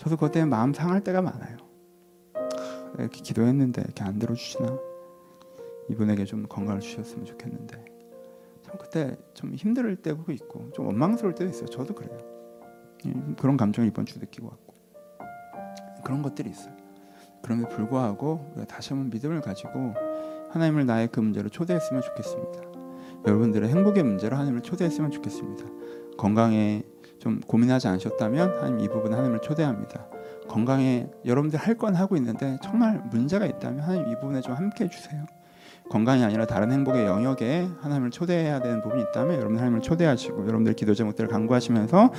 [0.00, 1.58] 저도 그것 때문에 마음 상할 때가 많아요.
[2.98, 4.78] 이렇게 기도했는데 이렇게 안 들어주시나?
[5.90, 7.84] 이분에게 좀 건강을 주셨으면 좋겠는데
[8.62, 11.66] 참 그때 좀 힘들 때도 있고 좀 원망스러울 때도 있어요.
[11.66, 12.16] 저도 그래요.
[13.04, 14.74] 예, 그런 감정을 이번 주 느끼고 왔고
[16.02, 16.74] 그런 것들이 있어요.
[17.42, 19.92] 그럼에도 불구하고 다시 한번 믿음을 가지고
[20.48, 22.62] 하나님을 나의 그 문제로 초대했으면 좋겠습니다.
[23.26, 25.66] 여러분들의 행복의 문제로 하나님을 초대했으면 좋겠습니다.
[26.20, 26.82] 건강에
[27.18, 30.06] 좀 고민하지 않으셨다면 하나님 이 부분 하나님을 초대합니다.
[30.48, 35.24] 건강에 여러분들 할 건 하고 있는데 정말 문제가 있다면 하나님 이 부분에 좀 함께 해주세요.
[35.88, 40.92] 건강이 아니라 다른 행복의 영역에 하나님을 초대해야 되는 부분이 있다면 여러분 하나님을 초대하시고 여러분들 기도
[40.92, 42.10] 제목들을 강구하시면서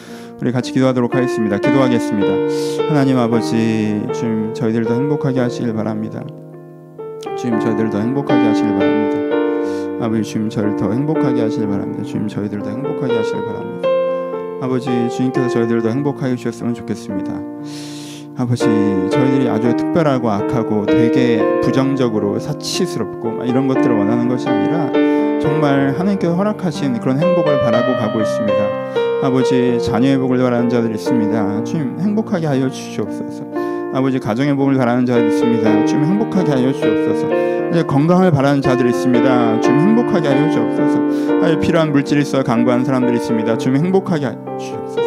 [0.41, 1.58] 우리 같이 기도하도록 하겠습니다.
[1.60, 2.88] 기도하겠습니다.
[2.89, 6.24] 하나님 아버지 주님 저희들도 행복하게 하시길 바랍니다.
[7.38, 10.06] 주님 저희들 더 행복하게 하시길 바랍니다.
[10.06, 12.04] 아버지 주님 저를 더 행복하게 하시길 바랍니다.
[12.04, 13.90] 주님 저희들 더 행복하게 하시길 바랍니다.
[14.62, 17.34] 아버지 주님께서 저희들 더 행복하게 주셨으면 좋겠습니다.
[18.38, 24.91] 아버지 저희들이 아주 특별하고 악하고 되게 부정적으로 사치스럽고 이런 것들을 원하는 것이 아니라
[25.39, 28.53] 정말 하나님께서 허락하신 그런 행복을 바라고 가고 있습니다.
[29.24, 31.64] 아버지 자녀의 복을 바라는 자들이 있습니다.
[31.64, 33.43] 주님 행복하게 하여 주시옵소서.
[33.95, 35.86] 아버지 가정의 복을 바라는 자들이 있습니다.
[35.88, 37.51] 주님 행복하게 하여 주옵소서.
[37.72, 39.61] 이제 건강을 바라는 자들이 있습니다.
[39.61, 41.59] 주님 행복하게 하여 주옵소서.
[41.59, 43.57] 필요한 물질이 있어 간구하는 사람들이 있습니다.
[43.57, 45.01] 주님 행복하게 하여 주옵소서.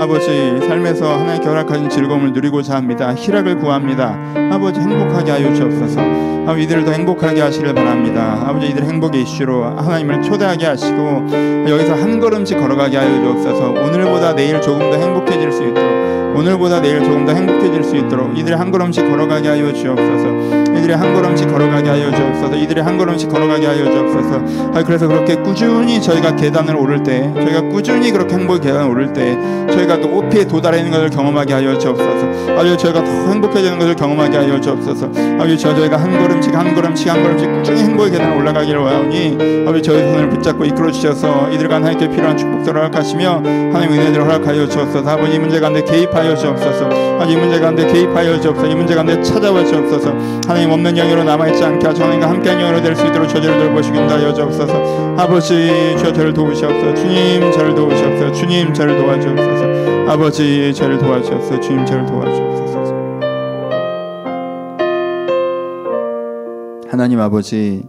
[0.00, 0.26] 아버지
[0.66, 3.14] 삶에서 하나님께 허락하신 즐거움을 누리고자 합니다.
[3.14, 4.16] 희락을 구합니다.
[4.50, 6.00] 아버지 행복하게 하여 주옵소서.
[6.46, 8.42] 아버지 이들도 행복하게 하시길 바랍니다.
[8.46, 11.26] 아버지 이들 행복의 이슈로 하나님을 초대하게 하시고
[11.68, 13.70] 여기서 한 걸음씩 걸어가게 하여 주옵소서.
[13.72, 16.05] 오늘보다 내일 조금 더 행복해질 수 있도록
[16.36, 20.66] 오늘보다 내일 조금 더 행복해질 수 있도록 이들이 한 걸음씩 걸어가게 하여 주옵소서.
[20.76, 22.54] 이들이 한 걸음씩 걸어가게 하여 주옵소서.
[22.56, 24.72] 이들이 한 걸음씩 걸어가게 하여 주옵소서.
[24.74, 29.36] 아, 그래서 그렇게 꾸준히 저희가 계단을 오를 때, 저희가 꾸준히 그렇게 행복의 계단을 오를 때,
[29.72, 32.52] 저희가 또 오피에 도달하는 것을 경험하게 하여 주옵소서.
[32.52, 35.06] 아버지 저희가 더 행복해지는 것을 경험하게 하여 주옵소서.
[35.38, 40.00] 아버지 저희가 한 걸음씩 한 걸음씩 한 걸음씩 꾸준히 행복의 계단을 올라가기를 원하오니 아버지 저희
[40.00, 45.08] 손을 붙잡고 이끌어 주셔서 이들과 하나님께 필요한 축복들을 허락하시며 하나님 은혜들을 허락하여 주옵소서.
[45.08, 46.86] 아버지 이 문제 가운데 개입하여 주옵소서.
[47.16, 48.66] 아버지 이 문제 가운데 개입하여 주옵소서.
[48.68, 50.10] 이 문제 가운데 찾아와 주옵소서.
[50.48, 54.32] 하나님 없는 영으로 남아있지 않게 하시고 하나님과 함께한 영으로 될 수 있도록 저절을 돌보시긴다 하여
[54.32, 55.14] 주옵소서.
[55.18, 56.94] 아버지 주여 저를 도우시옵소서.
[56.94, 58.32] 주님 저를 도우시옵소서.
[58.32, 60.10] 주님 저를 도와주옵소서.
[60.10, 61.60] 아버지 저를 도와주옵소서.
[61.60, 62.56] 주님 저를 도와주옵소서.
[66.90, 67.82] 하나님 아버지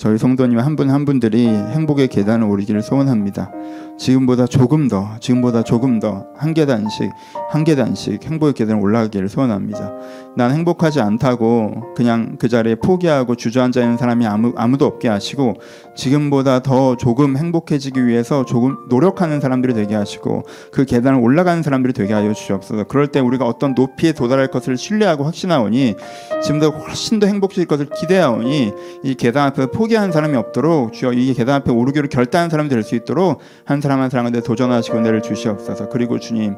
[0.00, 3.50] 저희 성도님 한 분 한 분들이 행복의 계단을 오르기를 소원합니다.
[3.98, 7.10] 지금보다 조금 더, 지금보다 조금 더 한 계단씩,
[7.50, 9.92] 한 계단씩 행복의 계단을 올라가기를 소원합니다.
[10.38, 15.56] 난 행복하지 않다고 그냥 그 자리에 포기하고 주저앉아 있는 사람이 아무, 아무도 없게 하시고
[15.94, 22.14] 지금보다 더 조금 행복해지기 위해서 조금 노력하는 사람들이 되게 하시고 그 계단을 올라가는 사람들이 되게
[22.14, 22.84] 하여 주시옵소서.
[22.84, 25.96] 그럴 때 우리가 어떤 높이에 도달할 것을 신뢰하고 확신하오니
[26.42, 28.72] 지금보다 훨씬 더 행복해질 것을 기대하오니
[29.02, 32.82] 이 계단 앞에 포기 하는 사람이 없도록 주여 이 계단 앞에 오르기로 결단한 사람이 될
[32.82, 35.88] 수 있도록 한 사람 한 사람한테 도전하시고 은혜를 주시옵소서.
[35.88, 36.56] 그리고 주님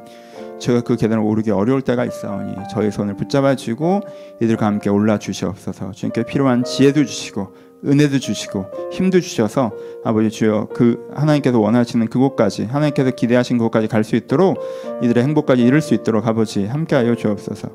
[0.61, 4.01] 제가 그 계단을 오르기 어려울 때가 있사오니 저의 손을 붙잡아 주고
[4.41, 5.91] 이들과 함께 올라 주시옵소서.
[5.91, 7.49] 주님께 필요한 지혜도 주시고
[7.85, 9.73] 은혜도 주시고 힘도 주셔서
[10.05, 14.61] 아버지 주여 그 하나님께서 원하시는 그곳까지 하나님께서 기대하신 그곳까지 갈 수 있도록
[15.03, 17.69] 이들의 행복까지 이룰 수 있도록 아버지 함께하여 주옵소서.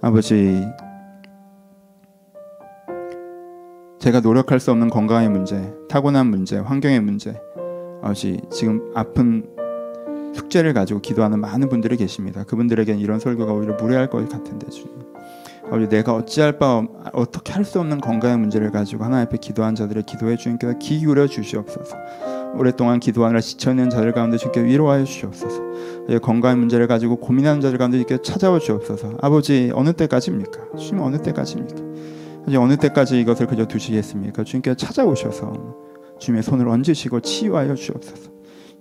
[0.00, 0.64] 아버지
[4.00, 7.38] 제가 노력할 수 없는 건강의 문제, 타고난 문제, 환경의 문제,
[8.02, 9.46] 아버지 지금 아픈
[10.34, 12.44] 숙제를 가지고 기도하는 많은 분들이 계십니다.
[12.44, 15.00] 그분들에게는 이런 설교가 오히려 무례할 것 같은데 주님.
[15.66, 16.82] 아버지 내가 어찌할 바
[17.12, 21.26] 어떻게 할 수 없는 건강의 문제를 가지고 하나님 앞에 기도한 자들의 기도에 주님께서 귀 기울여
[21.26, 21.94] 주시옵소서.
[22.56, 25.60] 오랫동안 기도하느라 지쳐있는 자들 가운데 주님께 위로하여 주시옵소서.
[26.22, 29.18] 건강의 문제를 가지고 고민하는 자들 가운데 주님께 찾아와 주옵소서.
[29.20, 30.78] 아버지 어느 때까지입니까?
[30.78, 31.90] 주님 어느 때까지입니까?
[32.50, 34.42] 이제 어느 때까지 이것을 그저 두시겠습니까?
[34.42, 35.76] 주님께 찾아오셔서
[36.18, 38.32] 주님의 손을 얹으시고 치유하여 주옵소서.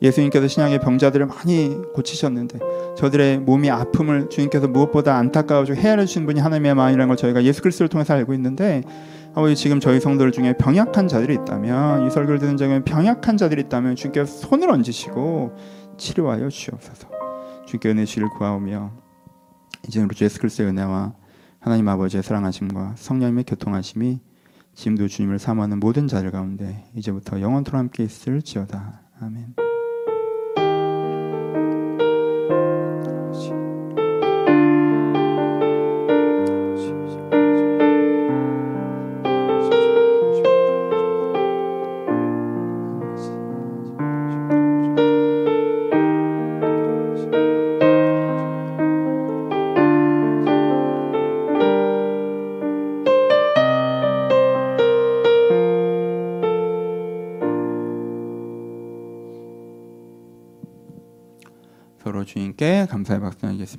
[0.02, 2.58] 예수님께서 신앙의 병자들을 많이 고치셨는데
[2.98, 7.90] 저들의 몸이 아픔을 주님께서 무엇보다 안타까워지고 헤아려 주신 분이 하나님의 마음이라는 걸 저희가 예수 그리스도를
[7.90, 8.82] 통해서 알고 있는데
[9.36, 13.98] 아버지 지금 저희 성도들 중에 병약한 자들이 있다면 이 설교를 듣는 중에 병약한 자들이 있다면
[13.98, 15.52] 주님께서 손을 얹으시고
[15.98, 17.08] 치료하여 주옵소서
[17.68, 18.92] 주님께 은혜 주를 구하오며
[19.88, 21.19] 이제 우리 주 예수 그리스도의 은혜와
[21.70, 24.20] 하나님 아버지의 사랑하심과 성령님의 교통하심이
[24.74, 29.69] 지금도 주님을 사모하는 모든 자들 가운데 이제부터 영원토록 함께 있을지어다 아멘.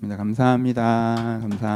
[0.00, 0.16] 드리겠습니다.
[0.16, 1.38] 감사합니다.
[1.42, 1.68] 감사.